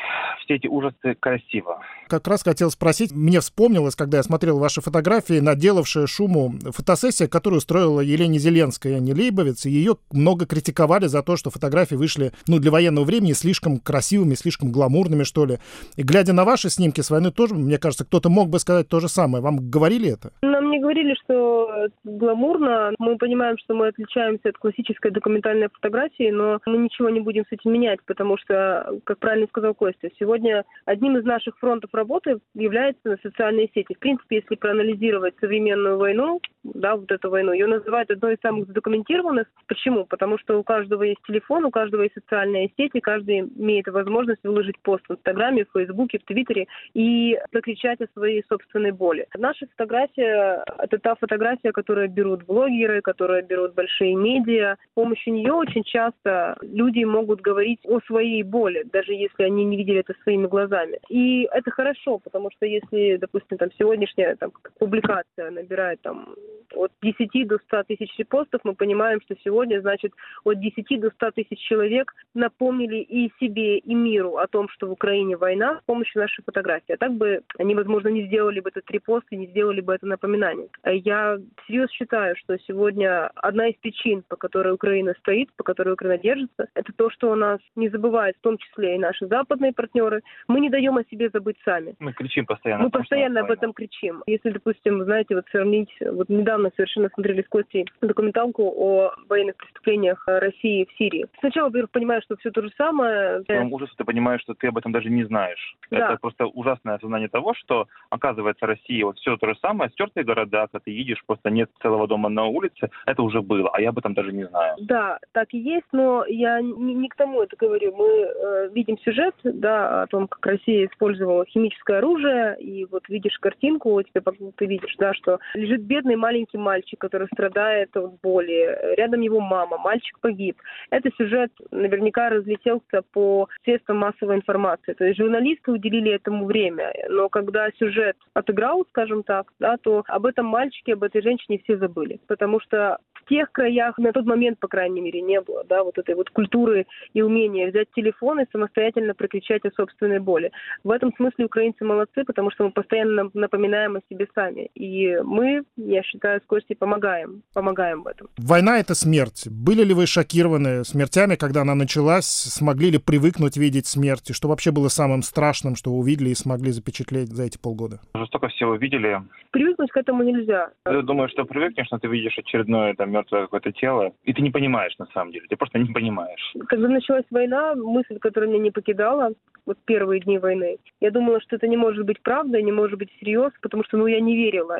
все 0.44 0.56
эти 0.56 0.66
ужасы 0.66 1.14
красиво. 1.18 1.80
Как 2.08 2.28
раз 2.28 2.42
хотел 2.42 2.70
спросить, 2.70 3.13
мне 3.14 3.40
вспомнилось, 3.40 3.94
когда 3.94 4.18
я 4.18 4.22
смотрел 4.22 4.58
ваши 4.58 4.80
фотографии, 4.80 5.40
наделавшая 5.40 6.06
шуму 6.06 6.54
фотосессия, 6.72 7.28
которую 7.28 7.58
устроила 7.58 8.00
Елене 8.00 8.38
Зеленская, 8.38 9.00
не 9.00 9.12
Лейбовец, 9.12 9.66
и 9.66 9.70
ее 9.70 9.96
много 10.12 10.46
критиковали 10.46 11.06
за 11.06 11.22
то, 11.22 11.36
что 11.36 11.50
фотографии 11.50 11.94
вышли, 11.94 12.32
ну, 12.48 12.58
для 12.58 12.70
военного 12.70 13.04
времени 13.04 13.32
слишком 13.32 13.78
красивыми, 13.78 14.34
слишком 14.34 14.72
гламурными, 14.72 15.22
что 15.22 15.44
ли. 15.46 15.58
И 15.96 16.02
глядя 16.02 16.32
на 16.32 16.44
ваши 16.44 16.70
снимки 16.70 17.00
с 17.00 17.10
войны 17.10 17.30
тоже, 17.30 17.54
мне 17.54 17.78
кажется, 17.78 18.04
кто-то 18.04 18.28
мог 18.28 18.48
бы 18.48 18.58
сказать 18.58 18.88
то 18.88 19.00
же 19.00 19.08
самое. 19.08 19.42
Вам 19.42 19.70
говорили 19.70 20.10
это? 20.12 20.32
Нам 20.42 20.70
не 20.70 20.80
говорили, 20.80 21.14
что 21.24 21.88
гламурно. 22.04 22.92
Мы 22.98 23.16
понимаем, 23.16 23.56
что 23.58 23.74
мы 23.74 23.88
отличаемся 23.88 24.48
от 24.48 24.58
классической 24.58 25.10
документальной 25.10 25.68
фотографии, 25.68 26.30
но 26.30 26.60
мы 26.66 26.78
ничего 26.78 27.10
не 27.10 27.20
будем 27.20 27.44
с 27.48 27.52
этим 27.52 27.72
менять, 27.72 28.00
потому 28.06 28.36
что, 28.38 29.00
как 29.04 29.18
правильно 29.18 29.46
сказал 29.48 29.74
Костя, 29.74 30.10
сегодня 30.18 30.64
одним 30.84 31.16
из 31.16 31.24
наших 31.24 31.58
фронтов 31.58 31.90
работы 31.92 32.38
является 32.54 32.93
социальные 33.02 33.70
сети. 33.74 33.94
В 33.94 33.98
принципе, 33.98 34.36
если 34.36 34.54
проанализировать 34.54 35.34
современную 35.40 35.98
войну, 35.98 36.40
да, 36.62 36.96
вот 36.96 37.10
эту 37.10 37.30
войну, 37.30 37.52
ее 37.52 37.66
называют 37.66 38.10
одной 38.10 38.34
из 38.34 38.40
самых 38.40 38.66
задокументированных. 38.68 39.46
Почему? 39.66 40.06
Потому 40.06 40.38
что 40.38 40.58
у 40.58 40.62
каждого 40.62 41.02
есть 41.02 41.20
телефон, 41.26 41.64
у 41.64 41.70
каждого 41.70 42.02
есть 42.02 42.14
социальные 42.14 42.70
сети, 42.76 43.00
каждый 43.00 43.40
имеет 43.40 43.86
возможность 43.88 44.42
выложить 44.44 44.78
пост 44.80 45.04
в 45.08 45.12
Инстаграме, 45.12 45.64
в 45.64 45.72
Фейсбуке, 45.78 46.18
в 46.18 46.24
Твиттере 46.24 46.66
и 46.94 47.38
закричать 47.52 48.00
о 48.00 48.08
своей 48.14 48.42
собственной 48.48 48.92
боли. 48.92 49.26
Наша 49.36 49.66
фотография– 49.66 50.64
это 50.78 50.98
та 50.98 51.14
фотография, 51.14 51.72
которую 51.72 52.08
берут 52.08 52.44
блогеры, 52.44 53.00
которую 53.02 53.44
берут 53.44 53.74
большие 53.74 54.14
медиа. 54.14 54.76
С 54.90 54.94
помощью 54.94 55.34
нее 55.34 55.52
очень 55.52 55.84
часто 55.84 56.56
люди 56.62 57.04
могут 57.04 57.40
говорить 57.40 57.80
о 57.84 58.00
своей 58.06 58.42
боли, 58.42 58.84
даже 58.92 59.12
если 59.12 59.44
они 59.44 59.64
не 59.64 59.76
видели 59.76 60.00
это 60.00 60.14
своими 60.22 60.46
глазами. 60.46 60.98
И 61.08 61.48
это 61.52 61.70
хорошо, 61.70 62.18
потому 62.18 62.50
что 62.50 62.66
если, 62.66 62.83
допустим, 62.90 63.58
там 63.58 63.70
сегодняшняя 63.78 64.36
там, 64.36 64.52
публикация 64.78 65.50
набирает 65.50 66.00
там 66.02 66.34
от 66.74 66.92
10 67.02 67.48
до 67.48 67.58
100 67.58 67.84
тысяч 67.84 68.10
репостов, 68.18 68.60
мы 68.64 68.74
понимаем, 68.74 69.20
что 69.22 69.34
сегодня, 69.44 69.80
значит, 69.80 70.12
от 70.44 70.60
10 70.60 71.00
до 71.00 71.10
100 71.10 71.30
тысяч 71.32 71.58
человек 71.60 72.12
напомнили 72.34 72.96
и 72.96 73.32
себе, 73.40 73.78
и 73.78 73.94
миру 73.94 74.36
о 74.36 74.46
том, 74.46 74.68
что 74.68 74.88
в 74.88 74.92
Украине 74.92 75.36
война 75.36 75.80
с 75.80 75.84
помощью 75.84 76.22
нашей 76.22 76.42
фотографии. 76.42 76.92
А 76.92 76.96
так 76.96 77.12
бы 77.12 77.42
они, 77.58 77.74
возможно, 77.74 78.08
не 78.08 78.26
сделали 78.26 78.60
бы 78.60 78.70
этот 78.70 78.90
репост 78.90 79.26
и 79.30 79.36
не 79.36 79.46
сделали 79.46 79.80
бы 79.80 79.94
это 79.94 80.06
напоминание. 80.06 80.68
Я 80.84 81.38
серьезно 81.66 81.92
считаю, 81.92 82.36
что 82.36 82.58
сегодня 82.58 83.28
одна 83.36 83.68
из 83.68 83.76
причин, 83.76 84.22
по 84.28 84.36
которой 84.36 84.72
Украина 84.74 85.14
стоит, 85.18 85.52
по 85.56 85.64
которой 85.64 85.92
Украина 85.94 86.18
держится, 86.18 86.68
это 86.74 86.92
то, 86.96 87.10
что 87.10 87.30
у 87.30 87.34
нас 87.34 87.60
не 87.76 87.88
забывают, 87.88 88.36
в 88.36 88.40
том 88.40 88.58
числе 88.58 88.96
и 88.96 88.98
наши 88.98 89.26
западные 89.26 89.72
партнеры. 89.72 90.22
Мы 90.48 90.60
не 90.60 90.70
даем 90.70 90.96
о 90.96 91.04
себе 91.04 91.30
забыть 91.32 91.56
сами. 91.64 91.94
Мы 91.98 92.12
кричим 92.12 92.46
постоянно. 92.46 92.73
Мы 92.78 92.90
постоянно 92.90 93.40
об 93.40 93.50
этом 93.50 93.72
кричим. 93.72 94.22
Если, 94.26 94.50
допустим, 94.50 95.02
знаете, 95.04 95.34
вот 95.34 95.44
сравнить, 95.50 95.90
вот 96.00 96.28
недавно 96.28 96.70
совершенно 96.76 97.08
смотрели 97.14 97.42
с 97.42 97.48
Костей 97.48 97.86
документалку 98.00 98.62
о 98.76 99.12
военных 99.28 99.56
преступлениях 99.56 100.22
России 100.26 100.84
в 100.84 100.96
Сирии. 100.98 101.26
Сначала, 101.40 101.68
во-первых, 101.68 101.90
понимаю, 101.90 102.22
что 102.22 102.36
все 102.36 102.50
то 102.50 102.62
же 102.62 102.70
самое. 102.76 103.40
В 103.40 103.44
своем 103.44 103.72
ужасе 103.72 103.92
ты 103.96 104.04
понимаешь, 104.04 104.40
что 104.42 104.54
ты 104.54 104.68
об 104.68 104.78
этом 104.78 104.92
даже 104.92 105.10
не 105.10 105.24
знаешь. 105.24 105.76
Да. 105.90 106.10
Это 106.10 106.18
просто 106.20 106.46
ужасное 106.46 106.94
осознание 106.94 107.28
того, 107.28 107.54
что, 107.54 107.86
оказывается, 108.10 108.66
Россия 108.66 109.04
вот 109.04 109.18
все 109.18 109.36
то 109.36 109.48
же 109.48 109.54
самое, 109.60 109.90
стертые 109.90 110.24
города, 110.24 110.66
когда 110.66 110.84
ты 110.84 110.90
едешь, 110.90 111.22
просто 111.26 111.50
нет 111.50 111.70
целого 111.82 112.06
дома 112.06 112.28
на 112.28 112.44
улице, 112.44 112.90
это 113.06 113.22
уже 113.22 113.42
было, 113.42 113.70
а 113.72 113.80
я 113.80 113.90
об 113.90 113.98
этом 113.98 114.14
даже 114.14 114.32
не 114.32 114.44
знаю. 114.44 114.76
Да, 114.80 115.18
так 115.32 115.52
и 115.52 115.58
есть, 115.58 115.86
но 115.92 116.24
я 116.26 116.60
не, 116.60 116.94
не 116.94 117.08
к 117.08 117.16
тому 117.16 117.42
это 117.42 117.56
говорю. 117.56 117.94
Мы 117.96 118.06
э, 118.06 118.68
видим 118.72 118.98
сюжет, 118.98 119.34
да, 119.42 120.02
о 120.02 120.06
том, 120.06 120.28
как 120.28 120.44
Россия 120.46 120.86
использовала 120.86 121.44
химическое 121.46 121.98
оружие, 121.98 122.56
и 122.64 122.86
вот 122.86 123.08
видишь 123.08 123.38
картинку, 123.38 124.02
тебе 124.02 124.22
ты 124.56 124.66
видишь, 124.66 124.94
да, 124.98 125.14
что 125.14 125.38
лежит 125.54 125.82
бедный 125.82 126.16
маленький 126.16 126.58
мальчик, 126.58 126.98
который 126.98 127.28
страдает 127.32 127.96
от 127.96 128.20
боли, 128.20 128.96
рядом 128.96 129.20
его 129.20 129.40
мама, 129.40 129.78
мальчик 129.78 130.18
погиб. 130.20 130.56
Это 130.90 131.10
сюжет 131.16 131.52
наверняка 131.70 132.30
разлетелся 132.30 133.02
по 133.12 133.48
средствам 133.64 133.98
массовой 133.98 134.36
информации. 134.36 134.94
То 134.94 135.04
есть 135.04 135.18
журналисты 135.18 135.72
уделили 135.72 136.12
этому 136.12 136.46
время, 136.46 136.92
но 137.08 137.28
когда 137.28 137.68
сюжет 137.78 138.16
отыграл, 138.32 138.84
скажем 138.90 139.22
так, 139.22 139.52
да, 139.58 139.76
то 139.76 140.04
об 140.06 140.26
этом 140.26 140.46
мальчике, 140.46 140.94
об 140.94 141.02
этой 141.02 141.22
женщине 141.22 141.60
все 141.64 141.76
забыли, 141.76 142.20
потому 142.26 142.60
что 142.60 142.98
в 143.24 143.28
тех 143.28 143.50
краях 143.52 143.98
на 143.98 144.12
тот 144.12 144.26
момент, 144.26 144.58
по 144.58 144.68
крайней 144.68 145.00
мере, 145.00 145.20
не 145.22 145.40
было, 145.40 145.64
да, 145.64 145.82
вот 145.82 145.98
этой 145.98 146.14
вот 146.14 146.30
культуры 146.30 146.86
и 147.12 147.22
умения 147.22 147.70
взять 147.70 147.88
телефон 147.94 148.40
и 148.40 148.46
самостоятельно 148.52 149.14
прокричать 149.14 149.64
о 149.64 149.70
собственной 149.70 150.20
боли. 150.20 150.52
В 150.82 150.90
этом 150.90 151.12
смысле 151.16 151.46
украинцы 151.46 151.84
молодцы, 151.84 152.24
потому 152.24 152.50
что 152.50 152.64
мы 152.64 152.70
постоянно 152.70 153.30
напоминаем 153.34 153.96
о 153.96 154.00
себе 154.10 154.26
сами. 154.34 154.70
И 154.74 155.16
мы, 155.22 155.64
я 155.76 156.02
считаю, 156.02 156.40
с 156.40 156.46
Костей 156.46 156.76
помогаем, 156.76 157.42
помогаем 157.54 158.02
в 158.02 158.06
этом. 158.06 158.28
Война— 158.36 158.78
это 158.80 158.94
смерть. 158.94 159.48
Были 159.48 159.84
ли 159.84 159.94
вы 159.94 160.06
шокированы 160.06 160.84
смертями, 160.84 161.36
когда 161.36 161.62
она 161.62 161.74
началась? 161.74 162.26
Смогли 162.26 162.90
ли 162.90 162.98
привыкнуть 162.98 163.56
видеть 163.56 163.86
смерть? 163.86 164.30
И 164.30 164.32
что 164.32 164.48
вообще 164.48 164.70
было 164.70 164.88
самым 164.88 165.22
страшным, 165.22 165.76
что 165.76 165.90
вы 165.90 165.98
увидели 165.98 166.30
и 166.30 166.34
смогли 166.34 166.70
запечатлеть 166.70 167.28
за 167.28 167.44
эти 167.44 167.58
полгода? 167.58 168.00
Жестоко 168.14 168.48
всего 168.48 168.74
видели. 168.74 169.22
Привыкнуть 169.50 169.90
к 169.90 169.96
этому 169.96 170.22
нельзя. 170.22 170.70
Я 170.86 171.02
думаю, 171.02 171.28
что 171.28 171.44
привыкнешь, 171.44 171.86
но 171.90 171.98
ты 171.98 172.08
видишь 172.08 172.36
очередное 172.38 172.94
там 172.94 173.13
мертвое 173.14 173.42
какое-то 173.42 173.72
тело, 173.72 174.12
и 174.24 174.32
ты 174.32 174.42
не 174.42 174.50
понимаешь 174.50 174.96
на 174.98 175.06
самом 175.06 175.32
деле, 175.32 175.46
ты 175.48 175.56
просто 175.56 175.78
не 175.78 175.92
понимаешь. 175.92 176.54
Когда 176.68 176.88
началась 176.88 177.24
война, 177.30 177.74
мысль, 177.74 178.18
которая 178.18 178.50
меня 178.50 178.60
не 178.60 178.70
покидала, 178.70 179.32
вот 179.66 179.78
первые 179.86 180.20
дни 180.20 180.38
войны, 180.38 180.76
я 181.00 181.10
думала, 181.10 181.40
что 181.40 181.56
это 181.56 181.66
не 181.68 181.76
может 181.76 182.04
быть 182.04 182.20
правдой, 182.22 182.62
не 182.62 182.72
может 182.72 182.98
быть 182.98 183.10
всерьез, 183.16 183.52
потому 183.62 183.84
что, 183.84 183.96
ну, 183.96 184.06
я 184.06 184.20
не 184.20 184.36
верила, 184.36 184.78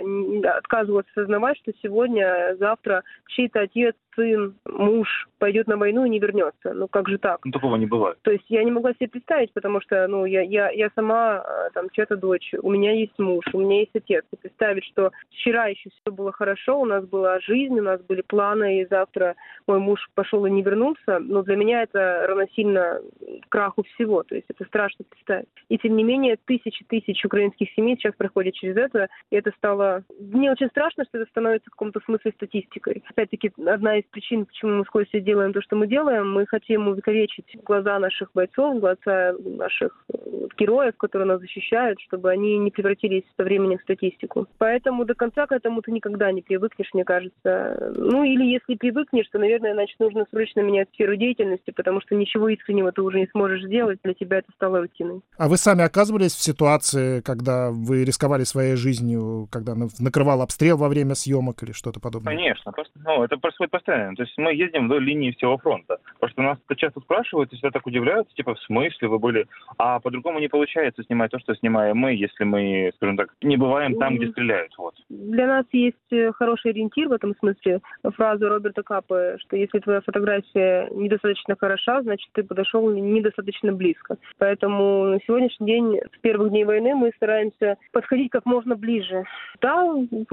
отказывалась 0.56 1.06
осознавать, 1.14 1.56
что 1.58 1.72
сегодня, 1.82 2.56
завтра 2.58 3.02
чей-то 3.28 3.60
отец, 3.60 3.94
сын, 4.14 4.54
муж 4.64 5.28
пойдет 5.38 5.66
на 5.66 5.76
войну 5.76 6.04
и 6.04 6.10
не 6.10 6.18
вернется. 6.18 6.72
Ну, 6.72 6.88
как 6.88 7.08
же 7.08 7.18
так? 7.18 7.44
Ну, 7.44 7.52
такого 7.52 7.76
не 7.76 7.86
бывает. 7.86 8.18
То 8.22 8.30
есть 8.30 8.44
я 8.48 8.64
не 8.64 8.70
могла 8.70 8.92
себе 8.94 9.08
представить, 9.08 9.52
потому 9.52 9.80
что, 9.80 10.06
ну, 10.08 10.24
я, 10.24 10.42
я, 10.42 10.70
я 10.70 10.90
сама, 10.94 11.44
э, 11.46 11.70
там, 11.74 11.90
чья-то 11.90 12.16
дочь, 12.16 12.54
у 12.62 12.70
меня 12.70 12.92
есть 12.92 13.18
муж, 13.18 13.44
у 13.52 13.60
меня 13.60 13.80
есть 13.80 13.94
отец. 13.94 14.24
И 14.32 14.36
представить, 14.36 14.84
что 14.84 15.10
вчера 15.30 15.66
еще 15.66 15.90
все 15.90 16.12
было 16.12 16.32
хорошо, 16.32 16.80
у 16.80 16.84
нас 16.84 17.04
была 17.06 17.40
жизнь, 17.40 17.78
у 17.78 17.82
нас 17.82 18.00
были 18.02 18.22
планы, 18.22 18.80
и 18.80 18.86
завтра 18.86 19.34
мой 19.66 19.78
муж 19.78 20.08
пошел 20.14 20.46
и 20.46 20.50
не 20.50 20.62
вернулся, 20.62 21.18
но 21.18 21.42
для 21.42 21.56
меня 21.56 21.82
это 21.82 22.26
равносильно 22.28 23.00
краху 23.48 23.82
всего. 23.94 24.22
То 24.22 24.34
есть 24.34 24.46
это 24.48 24.64
страшно 24.64 25.04
представить. 25.08 25.48
И 25.68 25.78
тем 25.78 25.96
не 25.96 26.04
менее, 26.04 26.36
тысячи 26.44 26.84
тысяч 26.84 27.24
украинских 27.24 27.70
семей 27.74 27.96
сейчас 27.96 28.14
проходят 28.14 28.54
через 28.54 28.76
это, 28.76 29.08
и 29.30 29.36
это 29.36 29.52
стало... 29.56 30.04
Мне 30.18 30.50
очень 30.50 30.68
страшно, 30.68 31.04
что 31.04 31.18
это 31.18 31.30
становится 31.30 31.68
в 31.68 31.72
каком-то 31.72 32.00
смысле 32.04 32.32
статистикой. 32.32 33.02
Опять-таки, 33.08 33.52
одна 33.66 33.98
из 33.98 34.03
причин, 34.10 34.46
почему 34.46 34.84
мы 34.94 35.04
с 35.04 35.22
делаем 35.22 35.52
то, 35.52 35.62
что 35.62 35.76
мы 35.76 35.86
делаем, 35.86 36.32
мы 36.32 36.46
хотим 36.46 36.88
увековечить 36.88 37.46
глаза 37.64 37.98
наших 37.98 38.30
бойцов, 38.34 38.80
глаза 38.80 39.34
наших 39.38 39.92
э, 40.12 40.16
героев, 40.58 40.94
которые 40.96 41.26
нас 41.28 41.40
защищают, 41.40 42.00
чтобы 42.00 42.30
они 42.30 42.58
не 42.58 42.70
превратились 42.70 43.24
со 43.36 43.44
временем 43.44 43.78
в 43.78 43.82
статистику. 43.82 44.46
Поэтому 44.58 45.04
до 45.04 45.14
конца 45.14 45.46
к 45.46 45.52
этому 45.52 45.82
ты 45.82 45.92
никогда 45.92 46.32
не 46.32 46.42
привыкнешь, 46.42 46.90
мне 46.92 47.04
кажется. 47.04 47.92
Ну, 47.96 48.24
или 48.24 48.44
если 48.44 48.74
привыкнешь, 48.76 49.28
то, 49.30 49.38
наверное, 49.38 49.74
значит, 49.74 49.98
нужно 50.00 50.26
срочно 50.30 50.60
менять 50.60 50.88
сферу 50.94 51.16
деятельности, 51.16 51.70
потому 51.70 52.00
что 52.00 52.14
ничего 52.14 52.48
искреннего 52.48 52.92
ты 52.92 53.02
уже 53.02 53.20
не 53.20 53.26
сможешь 53.28 53.64
сделать, 53.64 53.98
для 54.02 54.14
тебя 54.14 54.38
это 54.38 54.52
стало 54.52 54.80
рутиной. 54.80 55.20
А 55.38 55.48
вы 55.48 55.56
сами 55.56 55.82
оказывались 55.82 56.34
в 56.34 56.42
ситуации, 56.42 57.20
когда 57.20 57.70
вы 57.70 58.04
рисковали 58.04 58.44
своей 58.44 58.76
жизнью, 58.76 59.48
когда 59.50 59.74
накрывал 59.98 60.42
обстрел 60.42 60.76
во 60.76 60.88
время 60.88 61.14
съемок 61.14 61.62
или 61.62 61.72
что-то 61.72 62.00
подобное? 62.00 62.34
Конечно, 62.34 62.72
ну, 63.04 63.24
это 63.24 63.36
происходит 63.36 63.70
постоянно. 63.70 63.93
То 64.16 64.22
есть 64.22 64.36
мы 64.38 64.54
ездим 64.54 64.86
вдоль 64.86 65.04
линии 65.04 65.32
всего 65.32 65.58
фронта. 65.58 65.98
Потому 66.14 66.30
что 66.30 66.42
нас 66.42 66.58
это 66.66 66.76
часто 66.78 67.00
спрашивают, 67.00 67.52
и 67.52 67.56
всегда 67.56 67.70
так 67.70 67.86
удивляются, 67.86 68.34
типа, 68.34 68.54
в 68.54 68.60
смысле 68.60 69.08
вы 69.08 69.18
были... 69.18 69.46
А 69.78 70.00
по-другому 70.00 70.38
не 70.38 70.48
получается 70.48 71.02
снимать 71.04 71.30
то, 71.30 71.38
что 71.38 71.54
снимаем 71.54 71.96
мы, 71.96 72.14
если 72.14 72.44
мы, 72.44 72.92
скажем 72.96 73.16
так, 73.16 73.30
не 73.42 73.56
бываем 73.56 73.96
там, 73.98 74.16
где 74.16 74.28
стреляют. 74.28 74.72
Вот. 74.78 74.94
Для 75.08 75.46
нас 75.46 75.66
есть 75.72 75.96
э, 76.12 76.32
хороший 76.32 76.70
ориентир 76.70 77.08
в 77.08 77.12
этом 77.12 77.34
смысле. 77.36 77.80
Фраза 78.02 78.48
Роберта 78.48 78.82
Капа, 78.82 79.36
что 79.40 79.56
если 79.56 79.78
твоя 79.78 80.00
фотография 80.00 80.88
недостаточно 80.92 81.56
хороша, 81.56 82.02
значит, 82.02 82.28
ты 82.32 82.42
подошел 82.42 82.90
недостаточно 82.90 83.72
близко. 83.72 84.16
Поэтому 84.38 85.04
на 85.04 85.20
сегодняшний 85.26 85.66
день, 85.66 86.00
с 86.16 86.20
первых 86.20 86.50
дней 86.50 86.64
войны, 86.64 86.94
мы 86.94 87.12
стараемся 87.16 87.76
подходить 87.92 88.30
как 88.30 88.46
можно 88.46 88.76
ближе. 88.76 89.24
Да, 89.60 89.84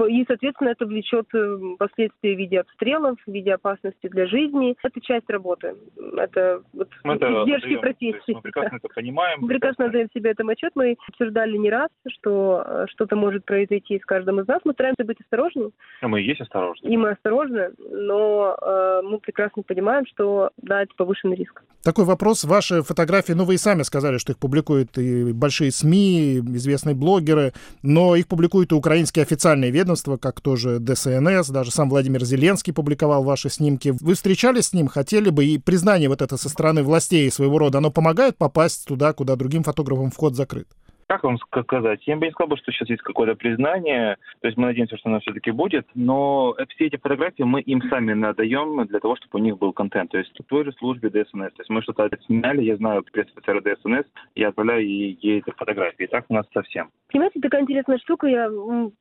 и, 0.08 0.24
соответственно, 0.26 0.70
это 0.70 0.86
влечет 0.86 1.26
э, 1.34 1.58
последствия 1.78 2.34
в 2.34 2.38
виде 2.38 2.60
обстрелов, 2.60 3.18
в 3.26 3.30
виде 3.30 3.51
опасности 3.54 4.08
для 4.08 4.26
жизни. 4.26 4.76
Это 4.82 5.00
часть 5.00 5.28
работы. 5.28 5.74
Это 6.16 6.62
вот 6.72 6.88
мы 7.04 7.14
это 7.14 7.26
издержки 7.26 7.76
профессии. 7.76 8.34
Мы 8.34 8.42
прекрасно 8.42 8.76
это 8.76 8.88
понимаем. 8.88 9.40
Мы 9.40 9.48
прекрасно 9.48 9.86
отдаем 9.86 10.08
себе 10.14 10.30
этом 10.30 10.48
отчет. 10.48 10.72
Мы 10.74 10.96
обсуждали 11.08 11.56
не 11.56 11.70
раз, 11.70 11.88
что 12.08 12.62
э, 12.64 12.86
что-то 12.90 13.16
может 13.16 13.44
произойти 13.44 13.98
с 13.98 14.04
каждым 14.04 14.40
из 14.40 14.46
нас. 14.46 14.60
Мы 14.64 14.72
стараемся 14.72 15.04
быть 15.04 15.20
осторожными. 15.20 15.70
А 16.00 16.08
мы 16.08 16.20
и 16.20 16.24
есть 16.24 16.40
осторожны. 16.40 16.88
И 16.88 16.96
мы 16.96 17.10
осторожны, 17.10 17.70
но 17.90 18.56
э, 18.60 19.02
мы 19.04 19.18
прекрасно 19.18 19.62
понимаем, 19.62 20.06
что 20.06 20.50
да, 20.56 20.82
это 20.82 20.92
повышенный 20.96 21.36
риск. 21.36 21.62
Такой 21.82 22.04
вопрос. 22.04 22.44
Ваши 22.44 22.82
фотографии, 22.82 23.32
ну 23.32 23.44
вы 23.44 23.54
и 23.54 23.58
сами 23.58 23.82
сказали, 23.82 24.18
что 24.18 24.32
их 24.32 24.38
публикуют 24.38 24.96
и 24.98 25.32
большие 25.32 25.72
СМИ, 25.72 26.38
известные 26.38 26.94
блогеры, 26.94 27.52
но 27.82 28.14
их 28.14 28.28
публикуют 28.28 28.72
и 28.72 28.74
украинские 28.74 29.24
официальные 29.24 29.70
ведомства, 29.70 30.16
как 30.16 30.40
тоже 30.40 30.78
ДСНС, 30.78 31.50
даже 31.50 31.70
сам 31.70 31.90
Владимир 31.90 32.22
Зеленский 32.24 32.72
публиковал 32.72 33.24
ваши 33.24 33.41
снимки. 33.48 33.94
Вы 34.00 34.14
встречались 34.14 34.68
с 34.68 34.72
ним, 34.72 34.88
хотели 34.88 35.30
бы, 35.30 35.44
и 35.44 35.58
признание 35.58 36.08
вот 36.08 36.22
это 36.22 36.36
со 36.36 36.48
стороны 36.48 36.82
властей 36.82 37.30
своего 37.30 37.58
рода, 37.58 37.78
оно 37.78 37.90
помогает 37.90 38.36
попасть 38.36 38.84
туда, 38.86 39.12
куда 39.12 39.36
другим 39.36 39.62
фотографам 39.62 40.10
вход 40.10 40.34
закрыт? 40.34 40.68
Как 41.12 41.24
вам 41.24 41.36
сказать, 41.38 42.00
я 42.06 42.16
бы 42.16 42.24
не 42.24 42.32
сказал, 42.32 42.56
что 42.56 42.72
сейчас 42.72 42.88
есть 42.88 43.02
какое-то 43.02 43.34
признание, 43.34 44.16
то 44.40 44.48
есть 44.48 44.56
мы 44.56 44.68
надеемся, 44.68 44.96
что 44.96 45.10
оно 45.10 45.20
все-таки 45.20 45.50
будет, 45.50 45.86
но 45.94 46.56
все 46.70 46.86
эти 46.86 46.96
фотографии 46.96 47.42
мы 47.42 47.60
им 47.60 47.82
сами 47.90 48.14
надаем 48.14 48.86
для 48.86 48.98
того, 48.98 49.16
чтобы 49.16 49.38
у 49.38 49.42
них 49.42 49.58
был 49.58 49.74
контент, 49.74 50.10
то 50.10 50.18
есть 50.18 50.32
в 50.38 50.44
той 50.44 50.64
же 50.64 50.72
службе 50.72 51.10
ДСНС, 51.10 51.52
то 51.52 51.60
есть 51.60 51.68
мы 51.68 51.82
что-то 51.82 52.08
сняли, 52.24 52.62
я 52.62 52.76
знаю 52.76 53.04
пресс-офицера 53.12 53.60
ДСНС, 53.60 54.06
я 54.36 54.48
отправляю 54.48 54.88
ей 54.88 55.18
эти 55.20 55.50
фотографии, 55.50 56.06
так 56.06 56.24
у 56.30 56.34
нас 56.34 56.46
совсем. 56.54 56.88
Понимаете, 57.12 57.40
такая 57.40 57.60
интересная 57.60 57.98
штука, 57.98 58.26
я 58.26 58.50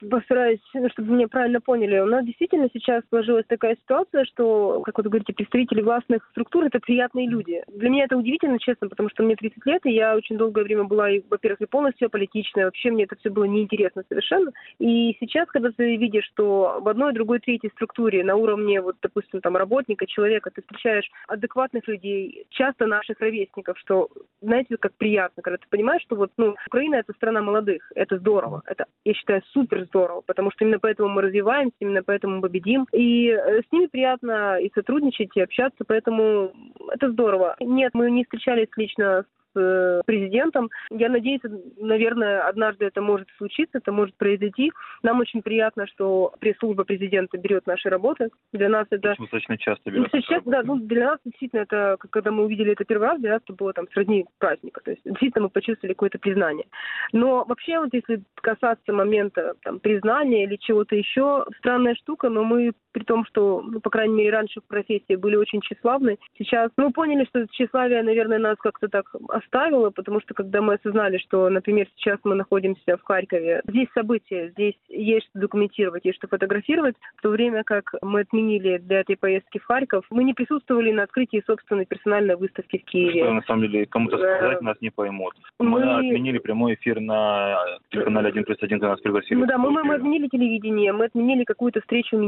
постараюсь, 0.09 0.59
ну, 0.73 0.89
чтобы 0.89 1.13
меня 1.13 1.29
правильно 1.29 1.61
поняли. 1.61 1.97
У 1.99 2.07
нас 2.07 2.25
действительно 2.25 2.67
сейчас 2.73 3.03
сложилась 3.07 3.45
такая 3.47 3.77
ситуация, 3.77 4.25
что, 4.25 4.81
как 4.81 4.97
вы 4.97 5.05
говорите, 5.05 5.31
представители 5.31 5.81
властных 5.81 6.27
структур— 6.31 6.65
это 6.65 6.81
приятные 6.81 7.29
люди. 7.29 7.63
Для 7.69 7.89
меня 7.89 8.03
это 8.03 8.17
удивительно, 8.17 8.59
честно, 8.59 8.89
потому 8.89 9.09
что 9.09 9.23
мне 9.23 9.37
30 9.37 9.65
лет, 9.65 9.85
и 9.85 9.93
я 9.93 10.17
очень 10.17 10.37
долгое 10.37 10.63
время 10.63 10.83
была, 10.83 11.07
во-первых, 11.29 11.61
и 11.61 11.65
полностью 11.67 12.00
аполитичная, 12.05 12.65
вообще 12.65 12.91
мне 12.91 13.03
это 13.03 13.15
все 13.17 13.29
было 13.29 13.45
неинтересно 13.45 14.03
совершенно. 14.07 14.51
И 14.79 15.15
сейчас, 15.19 15.47
когда 15.49 15.71
ты 15.71 15.97
видишь, 15.97 16.25
что 16.25 16.79
в 16.81 16.87
одной, 16.87 17.13
другой, 17.13 17.39
третьей 17.39 17.71
структуре 17.71 18.23
на 18.23 18.35
уровне, 18.35 18.81
вот, 18.81 18.97
допустим, 19.01 19.41
там, 19.41 19.57
работника, 19.57 20.05
человека, 20.07 20.51
ты 20.51 20.61
встречаешь 20.61 21.09
адекватных 21.27 21.87
людей, 21.87 22.45
часто 22.49 22.85
наших 22.85 23.19
ровесников, 23.19 23.77
что, 23.79 24.09
знаете, 24.41 24.77
как 24.77 24.93
приятно, 24.95 25.41
когда 25.41 25.57
ты 25.57 25.65
понимаешь, 25.69 26.01
что 26.03 26.15
вот, 26.15 26.31
ну, 26.37 26.55
Украина— 26.67 26.95
это 26.97 27.13
страна 27.13 27.41
молодых, 27.41 27.91
это 27.95 28.17
здорово. 28.17 28.61
Это, 28.65 28.85
я 29.05 29.13
считаю, 29.13 29.41
супер 29.51 29.85
здорово, 29.85 30.21
потому 30.21 30.51
что 30.51 30.65
именно 30.65 30.79
поэтому 30.79 31.09
мы 31.09 31.21
развиваемся, 31.21 31.75
именно 31.79 32.03
поэтому 32.03 32.35
мы 32.35 32.41
победим. 32.41 32.87
И 32.91 33.27
э, 33.27 33.61
с 33.61 33.71
ними 33.71 33.87
приятно 33.87 34.59
и 34.59 34.71
сотрудничать, 34.73 35.31
и 35.35 35.41
общаться, 35.41 35.83
поэтому 35.85 36.53
это 36.91 37.11
здорово. 37.11 37.55
Нет, 37.59 37.91
мы 37.93 38.11
не 38.11 38.23
встречались 38.23 38.67
лично 38.75 39.25
с 39.53 39.59
э, 39.59 40.01
президентом. 40.05 40.69
Я 40.89 41.09
надеюсь, 41.09 41.41
наверное, 41.77 42.47
однажды 42.47 42.85
это 42.85 43.01
может 43.01 43.27
случиться, 43.37 43.77
это 43.77 43.91
может 43.91 44.15
произойти. 44.15 44.71
Нам 45.03 45.19
очень 45.19 45.41
приятно, 45.41 45.87
что 45.87 46.33
пресс-служба 46.39 46.83
президента 46.83 47.37
берет 47.37 47.67
наши 47.67 47.89
работы. 47.89 48.29
Для 48.53 48.69
нас 48.69 48.87
это... 48.89 49.15
Достаточно 49.17 49.57
часто 49.57 49.91
берет. 49.91 50.09
Сейчас, 50.11 50.43
да, 50.45 50.61
ну, 50.63 50.77
для 50.77 51.11
нас 51.11 51.19
действительно 51.25 51.61
это, 51.61 51.97
когда 52.09 52.31
мы 52.31 52.45
увидели 52.45 52.73
это 52.73 52.85
первый 52.85 53.09
раз, 53.09 53.19
для 53.19 53.33
нас 53.33 53.41
это 53.43 53.53
было 53.53 53.73
там 53.73 53.87
сродни 53.93 54.25
праздника. 54.39 54.81
То 54.83 54.91
есть 54.91 55.03
действительно 55.03 55.43
мы 55.43 55.49
почувствовали 55.49 55.93
какое-то 55.93 56.19
признание. 56.19 56.65
Но 57.13 57.45
вообще 57.45 57.79
вот 57.79 57.89
если 57.93 58.23
касаться 58.35 58.93
момента 58.93 59.55
там, 59.63 59.79
признания 59.79 60.43
или 60.43 60.55
чего-то 60.55 60.95
еще, 60.95 61.45
странная 61.57 61.95
штука, 61.95 62.29
но 62.29 62.43
мы 62.43 62.73
при 62.91 63.03
том, 63.03 63.25
что, 63.25 63.61
ну, 63.61 63.79
по 63.79 63.89
крайней 63.89 64.15
мере, 64.15 64.31
раньше 64.31 64.61
в 64.61 64.65
профессии 64.65 65.15
были 65.15 65.35
очень 65.35 65.61
тщеславны, 65.61 66.17
сейчас 66.37 66.71
мы 66.77 66.91
поняли, 66.91 67.25
что 67.25 67.47
тщеславие, 67.47 68.03
наверное, 68.03 68.39
нас 68.39 68.57
как-то 68.59 68.87
так 68.87 69.05
оставило, 69.29 69.89
потому 69.89 70.21
что 70.21 70.33
когда 70.33 70.61
мы 70.61 70.75
осознали, 70.75 71.17
что, 71.17 71.49
например, 71.49 71.87
сейчас 71.95 72.19
мы 72.23 72.35
находимся 72.35 72.97
в 72.97 73.03
Харькове, 73.03 73.61
здесь 73.67 73.87
события, 73.93 74.49
здесь 74.49 74.75
есть 74.89 75.27
что 75.29 75.39
документировать, 75.39 76.05
есть 76.05 76.17
что 76.17 76.27
фотографировать, 76.27 76.95
в 77.17 77.21
то 77.21 77.29
время 77.29 77.63
как 77.63 77.93
мы 78.01 78.21
отменили 78.21 78.77
для 78.77 79.01
этой 79.01 79.17
поездки 79.17 79.59
в 79.59 79.65
Харьков, 79.65 80.05
мы 80.09 80.23
не 80.23 80.33
присутствовали 80.33 80.91
на 80.91 81.03
открытии 81.03 81.43
собственной 81.45 81.85
персональной 81.85 82.35
выставки 82.35 82.77
в 82.79 82.85
Киеве. 82.85 83.23
Что, 83.23 83.33
на 83.33 83.41
самом 83.43 83.61
деле, 83.63 83.85
кому-то 83.85 84.17
сказать 84.17 84.61
нас 84.61 84.77
не 84.81 84.89
поймут. 84.89 85.33
Мы, 85.59 85.69
мы 85.69 85.81
отменили 85.81 86.39
прямой 86.39 86.75
эфир 86.75 86.99
на 86.99 87.57
телеканале 87.89 88.29
1 88.29 88.43
плюс 88.43 88.57
1, 88.61 88.79
когда 88.79 88.89
нас 88.89 89.01
пригласили. 89.01 89.39
Ну 89.39 89.45
да, 89.45 89.57
мы, 89.57 89.71
мы, 89.71 89.95
отменили 89.95 90.27
телевидение, 90.27 90.93
мы 90.93 91.05
отменили 91.05 91.43
какую-то 91.43 91.81
встречу 91.81 92.17
в 92.17 92.19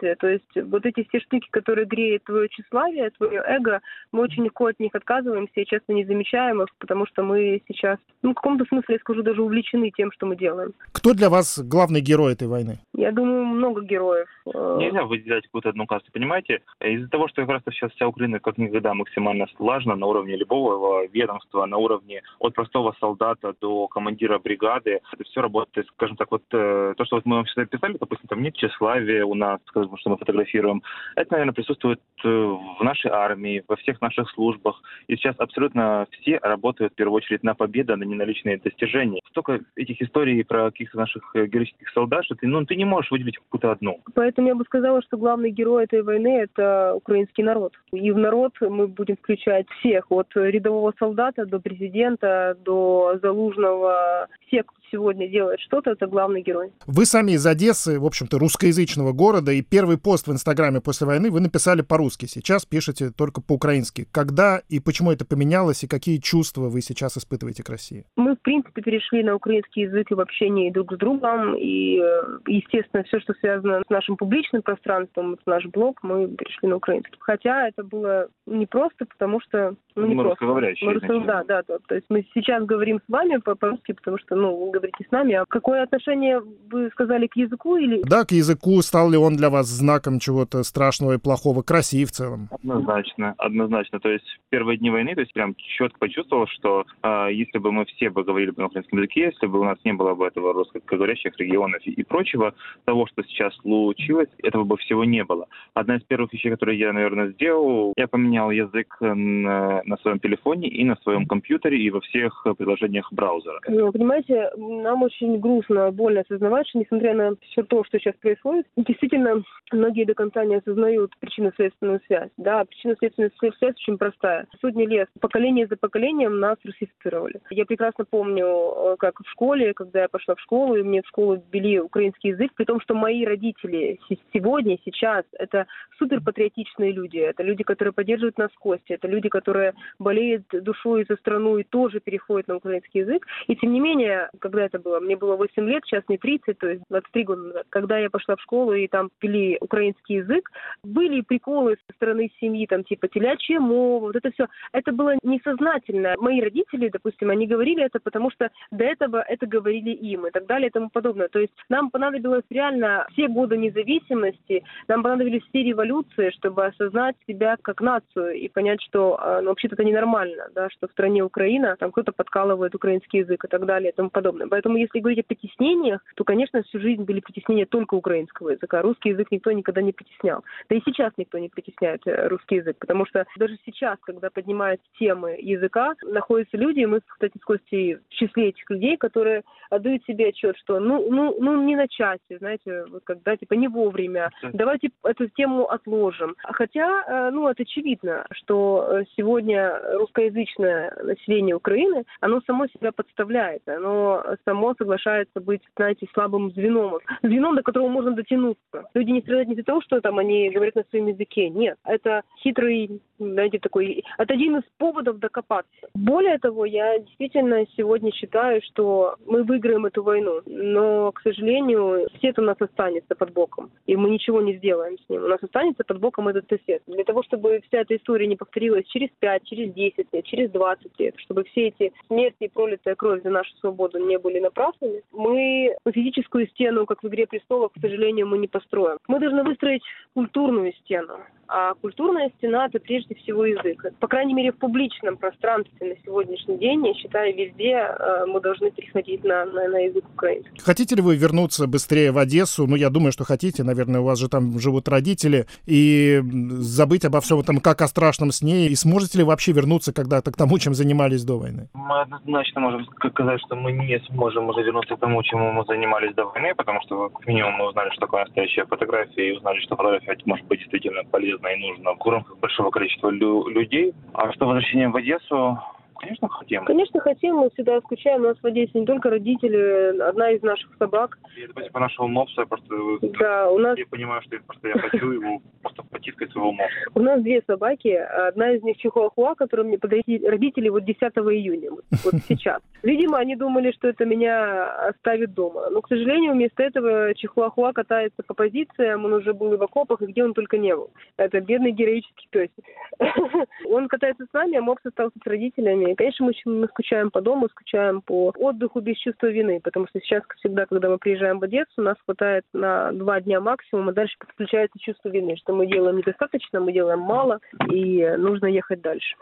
министерстве. 0.00 0.16
То 0.16 0.28
есть 0.28 0.70
вот 0.70 0.84
эти 0.86 1.06
все 1.08 1.20
штуки, 1.20 1.48
которые 1.50 1.86
греют 1.86 2.24
твое 2.24 2.48
тщеславие, 2.48 3.10
твое 3.10 3.42
эго, 3.46 3.80
мы 4.12 4.22
очень 4.22 4.44
легко 4.44 4.66
от 4.66 4.80
них 4.80 4.94
отказываемся 4.94 5.52
и 5.60 5.66
часто 5.66 5.92
не 5.92 6.04
замечаем 6.04 6.62
их, 6.62 6.68
потому 6.78 7.06
что 7.06 7.22
мы 7.22 7.62
сейчас, 7.68 7.98
ну, 8.22 8.32
в 8.32 8.34
каком-то 8.34 8.64
смысле, 8.66 8.94
я 8.94 8.98
скажу, 8.98 9.22
даже 9.22 9.42
увлечены 9.42 9.90
тем, 9.90 10.10
что 10.12 10.26
мы 10.26 10.36
делаем. 10.36 10.72
Кто 10.92 11.14
для 11.14 11.30
вас 11.30 11.58
главный 11.58 12.00
герой 12.00 12.32
этой 12.32 12.48
войны? 12.48 12.78
Я 12.94 13.12
думаю, 13.12 13.44
много 13.44 13.82
героев. 13.82 14.28
Э, 14.46 14.76
Нельзя 14.78 15.04
выделять 15.04 15.44
какую-то 15.44 15.70
одну 15.70 15.86
касту, 15.86 16.10
понимаете? 16.12 16.60
Из-за 16.80 17.08
того, 17.08 17.28
что 17.28 17.42
как 17.42 17.50
раз 17.50 17.62
сейчас 17.70 17.92
вся 17.92 18.06
Украина 18.06 18.40
как 18.40 18.58
никогда 18.58 18.94
максимально 18.94 19.46
слажена 19.56 19.96
на 19.96 20.06
уровне 20.06 20.36
любого 20.36 21.06
ведомства, 21.06 21.66
на 21.66 21.76
уровне 21.76 22.22
от 22.38 22.54
простого 22.54 22.94
солдата 23.00 23.54
до 23.60 23.88
командира 23.88 24.38
бригады, 24.38 25.00
это 25.12 25.24
все 25.24 25.40
работает, 25.40 25.86
скажем 25.94 26.16
так, 26.16 26.30
вот 26.30 26.42
э, 26.52 26.94
то, 26.96 27.04
что 27.04 27.16
вот 27.16 27.26
мы 27.26 27.36
вам 27.36 27.44
всегда 27.44 27.64
писали, 27.66 27.96
допустим, 27.98 28.28
там 28.28 28.42
нет 28.42 28.54
тщеславия 28.54 29.24
у 29.24 29.34
нас, 29.34 29.60
скажем 29.90 29.98
что 29.98 30.10
мы 30.10 30.16
фотографируем. 30.16 30.82
Это, 31.16 31.32
наверное, 31.32 31.54
присутствует 31.54 32.00
э, 32.24 32.28
в 32.28 32.82
нашей 32.82 33.10
армии, 33.10 33.62
во 33.68 33.76
всех 33.76 34.00
наших 34.00 34.30
службах. 34.30 34.82
И 35.08 35.16
сейчас 35.16 35.34
абсолютно 35.38 36.06
все 36.10 36.38
работают 36.38 36.92
в 36.92 36.96
первую 36.96 37.16
очередь 37.16 37.42
на 37.42 37.54
победу, 37.54 37.92
а 37.92 37.96
не 37.96 38.14
на 38.14 38.22
личные 38.22 38.58
достижения. 38.58 39.20
Столько 39.30 39.60
этих 39.76 40.00
историй 40.00 40.44
про 40.44 40.70
каких-то 40.70 40.98
наших 40.98 41.22
э, 41.34 41.46
героических 41.46 41.88
солдат, 41.90 42.24
что 42.24 42.34
ты, 42.34 42.46
ну, 42.46 42.64
ты 42.64 42.76
не 42.76 42.84
можешь 42.84 43.10
выделить 43.10 43.38
какую-то 43.38 43.72
одну. 43.72 44.00
Поэтому 44.14 44.48
я 44.48 44.54
бы 44.54 44.64
сказала, 44.64 45.02
что 45.02 45.16
главный 45.16 45.50
герой 45.50 45.84
этой 45.84 46.02
войны– 46.02 46.40
это 46.42 46.94
украинский 46.94 47.44
народ. 47.44 47.72
И 47.92 48.10
в 48.10 48.18
народ 48.18 48.52
мы 48.60 48.86
будем 48.86 49.16
включать 49.16 49.66
всех, 49.78 50.10
от 50.10 50.28
рядового 50.34 50.92
солдата 50.98 51.46
до 51.46 51.60
президента, 51.60 52.56
до 52.64 53.18
залужного, 53.22 54.28
кто 54.50 54.79
сегодня 54.90 55.28
делает 55.28 55.60
что-то, 55.60 55.90
это 55.90 56.06
главный 56.06 56.42
герой. 56.42 56.72
Вы 56.86 57.06
сами 57.06 57.32
из 57.32 57.46
Одессы, 57.46 57.98
в 57.98 58.04
общем-то, 58.04 58.38
русскоязычного 58.38 59.12
города, 59.12 59.52
и 59.52 59.62
первый 59.62 59.98
пост 59.98 60.26
в 60.26 60.32
Инстаграме 60.32 60.80
после 60.80 61.06
войны 61.06 61.30
вы 61.30 61.40
написали 61.40 61.82
по-русски. 61.82 62.26
Сейчас 62.26 62.66
пишете 62.66 63.10
только 63.10 63.40
по-украински. 63.40 64.06
Когда 64.12 64.60
и 64.68 64.80
почему 64.80 65.12
это 65.12 65.24
поменялось, 65.24 65.84
и 65.84 65.88
какие 65.88 66.18
чувства 66.18 66.68
вы 66.68 66.80
сейчас 66.80 67.16
испытываете 67.16 67.62
к 67.62 67.68
России? 67.68 68.04
Мы, 68.16 68.36
в 68.36 68.40
принципе, 68.40 68.82
перешли 68.82 69.22
на 69.22 69.34
украинский 69.34 69.82
язык 69.82 70.10
и 70.10 70.14
в 70.14 70.20
общении 70.20 70.70
друг 70.70 70.92
с 70.92 70.96
другом, 70.96 71.54
и, 71.56 71.98
э, 71.98 72.22
естественно, 72.46 73.04
все, 73.04 73.20
что 73.20 73.34
связано 73.34 73.82
с 73.86 73.90
нашим 73.90 74.16
публичным 74.16 74.62
пространством, 74.62 75.38
с 75.42 75.46
наш 75.46 75.64
блог, 75.66 76.02
мы 76.02 76.28
перешли 76.28 76.68
на 76.68 76.76
украинский. 76.76 77.16
Хотя 77.20 77.68
это 77.68 77.82
было 77.84 78.28
не 78.46 78.66
просто, 78.66 79.06
потому 79.06 79.40
что... 79.40 79.74
Ну, 80.00 80.14
не 80.14 80.22
русскоговорящие. 80.22 80.90
Мы 80.90 81.24
да, 81.24 81.44
да, 81.44 81.62
да. 81.66 81.78
То 81.86 81.94
есть 81.94 82.06
мы 82.08 82.26
сейчас 82.34 82.64
говорим 82.64 82.98
с 82.98 83.12
вами 83.12 83.38
по-русски, 83.38 83.92
потому 83.92 84.18
что, 84.18 84.36
ну, 84.36 84.70
говорите 84.70 85.04
с 85.06 85.10
нами. 85.10 85.34
А 85.34 85.44
какое 85.46 85.82
отношение, 85.82 86.42
вы 86.70 86.90
сказали, 86.90 87.26
к 87.26 87.36
языку 87.36 87.76
или... 87.76 88.02
Да, 88.02 88.24
к 88.24 88.32
языку. 88.32 88.80
Стал 88.82 89.10
ли 89.10 89.16
он 89.16 89.36
для 89.36 89.50
вас 89.50 89.66
знаком 89.66 90.18
чего-то 90.18 90.62
страшного 90.62 91.14
и 91.14 91.18
плохого 91.18 91.62
к 91.62 91.70
России 91.70 92.04
в 92.04 92.10
целом? 92.10 92.48
Однозначно, 92.50 93.34
однозначно. 93.38 94.00
То 94.00 94.10
есть 94.10 94.26
в 94.46 94.50
первые 94.50 94.78
дни 94.78 94.90
войны, 94.90 95.14
то 95.14 95.20
есть 95.20 95.32
прям 95.32 95.54
четко 95.54 95.98
почувствовал, 95.98 96.46
что 96.46 96.84
э, 97.02 97.28
если 97.32 97.58
бы 97.58 97.72
мы 97.72 97.84
все 97.86 98.10
бы 98.10 98.24
говорили 98.24 98.50
бы 98.50 98.62
на 98.62 98.66
украинском 98.66 98.98
языке, 98.98 99.32
если 99.32 99.46
бы 99.46 99.60
у 99.60 99.64
нас 99.64 99.78
не 99.84 99.92
было 99.92 100.14
бы 100.14 100.26
этого 100.26 100.52
русскоговорящих 100.52 101.38
регионов 101.38 101.80
и, 101.84 101.90
и 101.90 102.02
прочего, 102.02 102.54
того, 102.84 103.06
что 103.06 103.22
сейчас 103.24 103.54
случилось, 103.56 104.28
этого 104.42 104.64
бы 104.64 104.76
всего 104.76 105.04
не 105.04 105.24
было. 105.24 105.46
Одна 105.74 105.96
из 105.96 106.02
первых 106.04 106.32
вещей, 106.32 106.50
которые 106.50 106.78
я, 106.78 106.92
наверное, 106.92 107.28
сделал, 107.28 107.92
я 107.96 108.08
поменял 108.08 108.50
язык 108.50 108.96
на, 109.00 109.82
на 109.90 109.96
своем 109.98 110.20
телефоне 110.20 110.68
и 110.68 110.84
на 110.84 110.96
своем 111.02 111.26
компьютере 111.26 111.78
и 111.78 111.90
во 111.90 112.00
всех 112.00 112.46
приложениях 112.56 113.12
браузера. 113.12 113.60
Ну, 113.68 113.92
понимаете, 113.92 114.50
нам 114.56 115.02
очень 115.02 115.38
грустно, 115.38 115.90
больно 115.90 116.20
осознавать, 116.20 116.68
что 116.68 116.78
несмотря 116.78 117.14
на 117.14 117.34
все 117.50 117.62
то, 117.62 117.84
что 117.84 117.98
сейчас 117.98 118.14
происходит, 118.14 118.66
действительно 118.76 119.42
многие 119.72 120.04
до 120.04 120.14
конца 120.14 120.44
не 120.44 120.56
осознают 120.56 121.12
причинно-следственную 121.20 122.00
связь. 122.06 122.30
Да, 122.36 122.64
причинно-следственная 122.64 123.32
связь 123.38 123.74
очень 123.76 123.98
простая. 123.98 124.46
Сотни 124.60 124.86
лет, 124.86 125.08
поколение 125.20 125.66
за 125.66 125.76
поколением 125.76 126.40
нас 126.40 126.56
русифицировали. 126.64 127.40
Я 127.50 127.66
прекрасно 127.66 128.04
помню, 128.04 128.46
э, 128.46 128.96
как 128.98 129.20
в 129.20 129.28
школе, 129.30 129.74
когда 129.74 130.02
я 130.02 130.08
пошла 130.08 130.34
в 130.34 130.40
школу, 130.40 130.76
и 130.76 130.82
мне 130.82 131.02
в 131.02 131.08
школу 131.08 131.42
ввели 131.52 131.80
украинский 131.80 132.30
язык, 132.30 132.52
при 132.54 132.64
том, 132.64 132.80
что 132.80 132.94
мои 132.94 133.24
родители 133.24 133.98
сегодня, 134.32 134.78
сейчас, 134.84 135.24
это 135.38 135.66
суперпатриотичные 135.98 136.92
люди, 136.92 137.18
это 137.18 137.42
люди, 137.42 137.64
которые 137.64 137.92
поддерживают 137.92 138.38
нас 138.38 138.50
кости, 138.58 138.92
это 138.92 139.08
люди, 139.08 139.28
которые 139.28 139.69
болеют 139.98 140.44
душой 140.52 141.04
за 141.08 141.16
страну 141.16 141.58
и 141.58 141.64
тоже 141.64 142.00
переходят 142.00 142.48
на 142.48 142.56
украинский 142.56 143.00
язык. 143.00 143.26
И 143.46 143.56
тем 143.56 143.72
не 143.72 143.80
менее, 143.80 144.30
когда 144.38 144.64
это 144.64 144.78
было? 144.78 145.00
Мне 145.00 145.16
было 145.16 145.36
8 145.36 145.68
лет, 145.68 145.82
сейчас 145.84 146.04
мне 146.08 146.18
30, 146.18 146.58
то 146.58 146.68
есть 146.68 146.82
23 146.90 147.24
года 147.24 147.42
назад. 147.42 147.66
Когда 147.70 147.98
я 147.98 148.10
пошла 148.10 148.36
в 148.36 148.40
школу 148.40 148.72
и 148.72 148.86
там 148.88 149.10
пили 149.18 149.58
украинский 149.60 150.16
язык, 150.16 150.50
были 150.82 151.20
приколы 151.20 151.76
со 151.86 151.94
стороны 151.96 152.30
семьи, 152.40 152.66
там 152.66 152.84
типа 152.84 153.08
телячья 153.08 153.60
мова, 153.60 154.06
вот 154.06 154.16
это 154.16 154.30
все. 154.32 154.46
Это 154.72 154.92
было 154.92 155.16
несознательно. 155.22 156.14
Мои 156.18 156.40
родители, 156.40 156.88
допустим, 156.88 157.30
они 157.30 157.46
говорили 157.46 157.84
это, 157.84 158.00
потому 158.00 158.30
что 158.30 158.50
до 158.70 158.84
этого 158.84 159.22
это 159.22 159.46
говорили 159.46 159.90
им 159.90 160.26
и 160.26 160.30
так 160.30 160.46
далее 160.46 160.68
и 160.68 160.72
тому 160.72 160.90
подобное. 160.90 161.28
То 161.28 161.38
есть 161.38 161.52
нам 161.68 161.90
понадобилось 161.90 162.44
реально 162.50 163.06
все 163.12 163.28
годы 163.28 163.56
независимости, 163.56 164.64
нам 164.88 165.02
понадобились 165.02 165.42
все 165.48 165.62
революции, 165.62 166.30
чтобы 166.30 166.66
осознать 166.66 167.16
себя 167.26 167.56
как 167.62 167.80
нацию 167.80 168.32
и 168.34 168.48
понять, 168.48 168.82
что 168.82 169.18
а, 169.20 169.40
ну, 169.40 169.54
вообще-то 169.60 169.74
это 169.74 169.84
ненормально, 169.84 170.48
да, 170.54 170.68
что 170.70 170.88
в 170.88 170.92
стране 170.92 171.22
Украина 171.22 171.76
там 171.78 171.92
кто-то 171.92 172.12
подкалывает 172.12 172.74
украинский 172.74 173.20
язык 173.20 173.44
и 173.44 173.48
так 173.48 173.66
далее 173.66 173.92
и 173.92 173.94
тому 173.94 174.10
подобное. 174.10 174.46
Поэтому 174.48 174.78
если 174.78 175.00
говорить 175.00 175.20
о 175.20 175.28
притеснениях, 175.28 176.00
то, 176.16 176.24
конечно, 176.24 176.62
всю 176.62 176.80
жизнь 176.80 177.02
были 177.02 177.20
притеснения 177.20 177.66
только 177.66 177.94
украинского 177.94 178.50
языка. 178.50 178.80
Русский 178.80 179.10
язык 179.10 179.28
никто 179.30 179.52
никогда 179.52 179.82
не 179.82 179.92
притеснял. 179.92 180.44
Да 180.68 180.76
и 180.76 180.82
сейчас 180.84 181.12
никто 181.16 181.38
не 181.38 181.48
притесняет 181.48 182.06
э, 182.06 182.28
русский 182.28 182.56
язык, 182.56 182.76
потому 182.78 183.04
что 183.06 183.26
даже 183.36 183.56
сейчас, 183.66 183.98
когда 184.02 184.30
поднимаются 184.30 184.86
темы 184.98 185.36
языка, 185.38 185.94
находятся 186.02 186.56
люди, 186.56 186.80
и 186.80 186.86
мы, 186.86 187.00
кстати, 187.06 187.36
с 187.36 187.44
Костей 187.44 187.96
в 187.96 188.08
числе 188.14 188.48
этих 188.48 188.68
людей, 188.70 188.96
которые 188.96 189.42
отдают 189.68 190.04
себе 190.04 190.28
отчет, 190.28 190.56
что 190.58 190.80
ну, 190.80 191.10
ну, 191.10 191.36
ну 191.38 191.62
не 191.62 191.76
начать, 191.76 192.20
знаете, 192.30 192.84
вот 192.90 193.02
когда 193.04 193.36
типа 193.36 193.54
не 193.54 193.68
вовремя, 193.68 194.30
давайте 194.52 194.90
эту 195.04 195.28
тему 195.28 195.70
отложим. 195.70 196.34
Хотя, 196.38 197.04
э, 197.06 197.30
ну, 197.30 197.48
это 197.48 197.62
очевидно, 197.62 198.26
что 198.32 198.88
э, 198.90 199.04
сегодня 199.50 199.98
русскоязычное 199.98 200.92
население 201.02 201.56
Украины, 201.56 202.04
оно 202.20 202.40
само 202.46 202.66
себя 202.68 202.92
подставляет, 202.92 203.62
оно 203.68 204.24
само 204.44 204.74
соглашается 204.78 205.40
быть, 205.40 205.62
знаете, 205.76 206.06
слабым 206.12 206.50
звеном, 206.52 206.98
звеном, 207.22 207.56
до 207.56 207.62
которого 207.62 207.88
можно 207.88 208.12
дотянуться. 208.12 208.60
Люди 208.94 209.10
не 209.10 209.20
страдают 209.20 209.48
не 209.48 209.54
из-за 209.54 209.64
того, 209.64 209.80
что 209.82 210.00
там 210.00 210.18
они 210.18 210.50
говорят 210.50 210.74
на 210.74 210.84
своем 210.90 211.06
языке, 211.08 211.48
нет. 211.50 211.76
Это 211.84 212.22
хитрый, 212.42 213.00
знаете, 213.20 213.58
такой, 213.58 214.04
это 214.18 214.34
один 214.34 214.56
из 214.56 214.62
поводов 214.78 215.18
докопаться. 215.18 215.88
Более 215.94 216.38
того, 216.38 216.64
я 216.64 216.98
действительно 216.98 217.66
сегодня 217.76 218.12
считаю, 218.12 218.60
что 218.62 219.16
мы 219.26 219.42
выиграем 219.42 219.86
эту 219.86 220.02
войну, 220.02 220.40
но, 220.46 221.12
к 221.12 221.20
сожалению, 221.22 222.08
сосед 222.12 222.38
у 222.38 222.42
нас 222.42 222.56
останется 222.58 223.14
под 223.14 223.32
боком, 223.32 223.70
и 223.86 223.96
мы 223.96 224.10
ничего 224.10 224.40
не 224.40 224.56
сделаем 224.56 224.96
с 224.98 225.08
ним. 225.08 225.24
У 225.24 225.28
нас 225.28 225.42
останется 225.42 225.84
под 225.84 226.00
боком 226.00 226.28
этот 226.28 226.48
сосед. 226.48 226.82
Для 226.86 227.04
того, 227.04 227.22
чтобы 227.22 227.60
вся 227.68 227.80
эта 227.80 227.96
история 227.96 228.26
не 228.26 228.36
повторилась 228.36 228.86
через 228.86 229.10
5, 229.18 229.44
через 229.44 229.72
10 229.72 230.06
лет, 230.12 230.24
через 230.24 230.50
20 230.50 230.98
лет, 230.98 231.14
чтобы 231.18 231.44
все 231.44 231.68
эти 231.68 231.92
смерти 232.06 232.44
и 232.44 232.48
пролитая 232.48 232.94
кровь 232.94 233.22
за 233.22 233.30
нашу 233.30 233.54
свободу 233.56 233.98
не 233.98 234.18
были 234.18 234.40
напрасными, 234.40 235.02
мы 235.12 235.76
физическую 235.92 236.46
стену, 236.48 236.86
как 236.86 237.02
в 237.02 237.08
«Игре 237.08 237.26
престолов», 237.26 237.72
к 237.72 237.80
сожалению, 237.80 238.26
мы 238.26 238.38
не 238.38 238.48
построим. 238.48 238.98
Мы 239.08 239.20
должны 239.20 239.42
выстроить 239.42 239.82
культурную 240.14 240.72
стену. 240.74 241.18
А 241.52 241.74
культурная 241.74 242.30
стена– 242.38 242.66
это 242.72 242.78
прежде 242.78 243.16
всего 243.16 243.44
язык. 243.44 243.84
По 243.98 244.06
крайней 244.06 244.34
мере, 244.34 244.52
в 244.52 244.58
публичном 244.58 245.16
пространстве 245.16 245.88
на 245.88 245.96
сегодняшний 246.04 246.58
день, 246.58 246.86
я 246.86 246.94
считаю, 246.94 247.34
везде 247.34 247.72
э, 247.72 248.26
мы 248.26 248.40
должны 248.40 248.70
переходить 248.70 249.24
на, 249.24 249.44
на, 249.46 249.66
на 249.68 249.78
язык 249.78 250.04
украинский. 250.14 250.60
Хотите 250.60 250.94
ли 250.94 251.02
вы 251.02 251.16
вернуться 251.16 251.66
быстрее 251.66 252.12
в 252.12 252.18
Одессу? 252.18 252.68
Ну, 252.68 252.76
я 252.76 252.88
думаю, 252.88 253.10
что 253.10 253.24
хотите. 253.24 253.64
Наверное, 253.64 254.00
у 254.00 254.04
вас 254.04 254.20
же 254.20 254.28
там 254.28 254.60
живут 254.60 254.86
родители. 254.88 255.46
И 255.66 256.20
забыть 256.22 257.04
обо 257.04 257.20
всем 257.20 257.40
этом, 257.40 257.58
как 257.58 257.82
о 257.82 257.88
страшном 257.88 258.30
сне. 258.30 258.68
И 258.68 258.76
сможете 258.76 259.18
ли 259.18 259.24
вообще 259.24 259.50
вернуться 259.50 259.92
когда-то 259.92 260.30
к 260.30 260.36
тому, 260.36 260.56
чем 260.60 260.74
занимались 260.74 261.24
до 261.24 261.36
войны? 261.36 261.68
Мы 261.74 262.00
однозначно 262.02 262.60
можем 262.60 262.86
сказать, 263.10 263.40
что 263.40 263.56
мы 263.56 263.72
не 263.72 263.98
сможем 264.06 264.48
уже 264.48 264.62
вернуться 264.62 264.94
к 264.94 265.00
тому, 265.00 265.20
чему 265.24 265.50
мы 265.50 265.64
занимались 265.64 266.14
до 266.14 266.26
войны, 266.26 266.54
потому 266.54 266.80
что, 266.82 267.08
как 267.08 267.26
минимум, 267.26 267.54
мы 267.54 267.68
узнали, 267.70 267.90
что 267.90 268.02
такое 268.02 268.24
настоящая 268.24 268.66
фотография, 268.66 269.30
и 269.30 269.36
узнали, 269.36 269.58
что 269.58 269.74
фотография 269.74 270.16
может 270.26 270.46
быть 270.46 270.60
действительно 270.60 271.02
полезна 271.10 271.39
полезно 271.40 271.48
и 271.48 271.68
нужно 271.70 271.94
в 271.94 272.06
рамках 272.08 272.38
большого 272.38 272.70
количества 272.70 273.10
лю- 273.10 273.48
людей. 273.48 273.92
А 274.14 274.32
что 274.32 274.46
возвращением 274.46 274.92
в 274.92 274.96
Одессу, 274.96 275.58
Конечно, 276.00 276.28
хотим. 276.28 276.64
Конечно, 276.64 277.00
хотим. 277.00 277.36
Мы 277.36 277.50
всегда 277.50 277.78
скучаем. 277.80 278.22
У 278.22 278.28
нас 278.28 278.38
в 278.38 278.46
Одессе 278.46 278.80
не 278.80 278.86
только 278.86 279.10
родители, 279.10 280.00
одна 280.00 280.30
из 280.30 280.42
наших 280.42 280.70
собак. 280.78 281.18
И 281.36 281.42
это 281.42 281.52
по 281.70 281.78
нашего 281.78 282.06
мопса, 282.06 282.46
просто 282.46 282.74
да, 283.02 283.50
у 283.50 283.58
нас... 283.58 283.76
я 283.76 283.84
понимаю, 283.86 284.22
что 284.22 284.38
просто 284.46 284.68
я 284.68 284.78
хочу 284.78 285.10
его 285.12 285.42
просто 285.62 285.82
потискать 285.90 286.32
своего 286.32 286.52
мопса. 286.52 286.74
У 286.94 287.00
нас 287.00 287.22
две 287.22 287.42
собаки. 287.46 287.88
Одна 287.88 288.52
из 288.52 288.62
них 288.62 288.78
чихуахуа, 288.78 289.34
которую 289.34 289.68
мне 289.68 289.78
подарили 289.78 290.26
родители 290.26 290.70
вот 290.70 290.84
10 290.84 291.00
июня, 291.02 291.70
вот 291.70 291.82
сейчас. 292.28 292.62
Видимо, 292.82 293.18
они 293.18 293.36
думали, 293.36 293.70
что 293.72 293.88
это 293.88 294.06
меня 294.06 294.88
оставит 294.88 295.34
дома. 295.34 295.68
Но, 295.70 295.82
к 295.82 295.88
сожалению, 295.88 296.32
вместо 296.32 296.62
этого 296.62 297.14
чихуахуа 297.14 297.72
катается 297.72 298.22
по 298.26 298.32
позициям. 298.32 299.04
Он 299.04 299.12
уже 299.12 299.34
был 299.34 299.52
и 299.52 299.56
в 299.58 299.62
окопах, 299.62 300.00
и 300.00 300.06
где 300.06 300.24
он 300.24 300.32
только 300.32 300.56
не 300.56 300.74
был. 300.74 300.90
Это 301.18 301.40
бедный 301.40 301.72
героический 301.72 302.26
песик. 302.30 302.64
Он 303.70 303.88
катается 303.88 304.24
с 304.24 304.32
нами, 304.32 304.56
а 304.56 304.62
мопс 304.62 304.84
остался 304.84 305.18
с 305.22 305.26
родителями. 305.26 305.89
И, 305.90 305.94
конечно, 305.94 306.26
мы, 306.26 306.32
мы 306.44 306.66
скучаем 306.68 307.10
по 307.10 307.20
дому, 307.20 307.48
скучаем 307.48 308.00
по 308.02 308.32
отдыху 308.36 308.80
без 308.80 308.96
чувства 308.96 309.26
вины, 309.26 309.60
потому 309.60 309.86
что 309.88 310.00
сейчас 310.00 310.22
всегда, 310.36 310.66
когда 310.66 310.88
мы 310.88 310.98
приезжаем 310.98 311.38
в 311.38 311.44
Одессу, 311.44 311.82
нас 311.82 311.96
хватает 312.04 312.44
на 312.52 312.92
два 312.92 313.20
дня 313.20 313.40
максимум, 313.40 313.88
а 313.88 313.92
дальше 313.92 314.16
подключается 314.18 314.78
чувство 314.78 315.08
вины, 315.08 315.36
что 315.36 315.54
мы 315.54 315.66
делаем 315.66 315.98
недостаточно, 315.98 316.60
мы 316.60 316.72
делаем 316.72 317.00
мало, 317.00 317.40
и 317.70 318.06
нужно 318.16 318.46
ехать 318.46 318.80
дальше. 318.80 319.16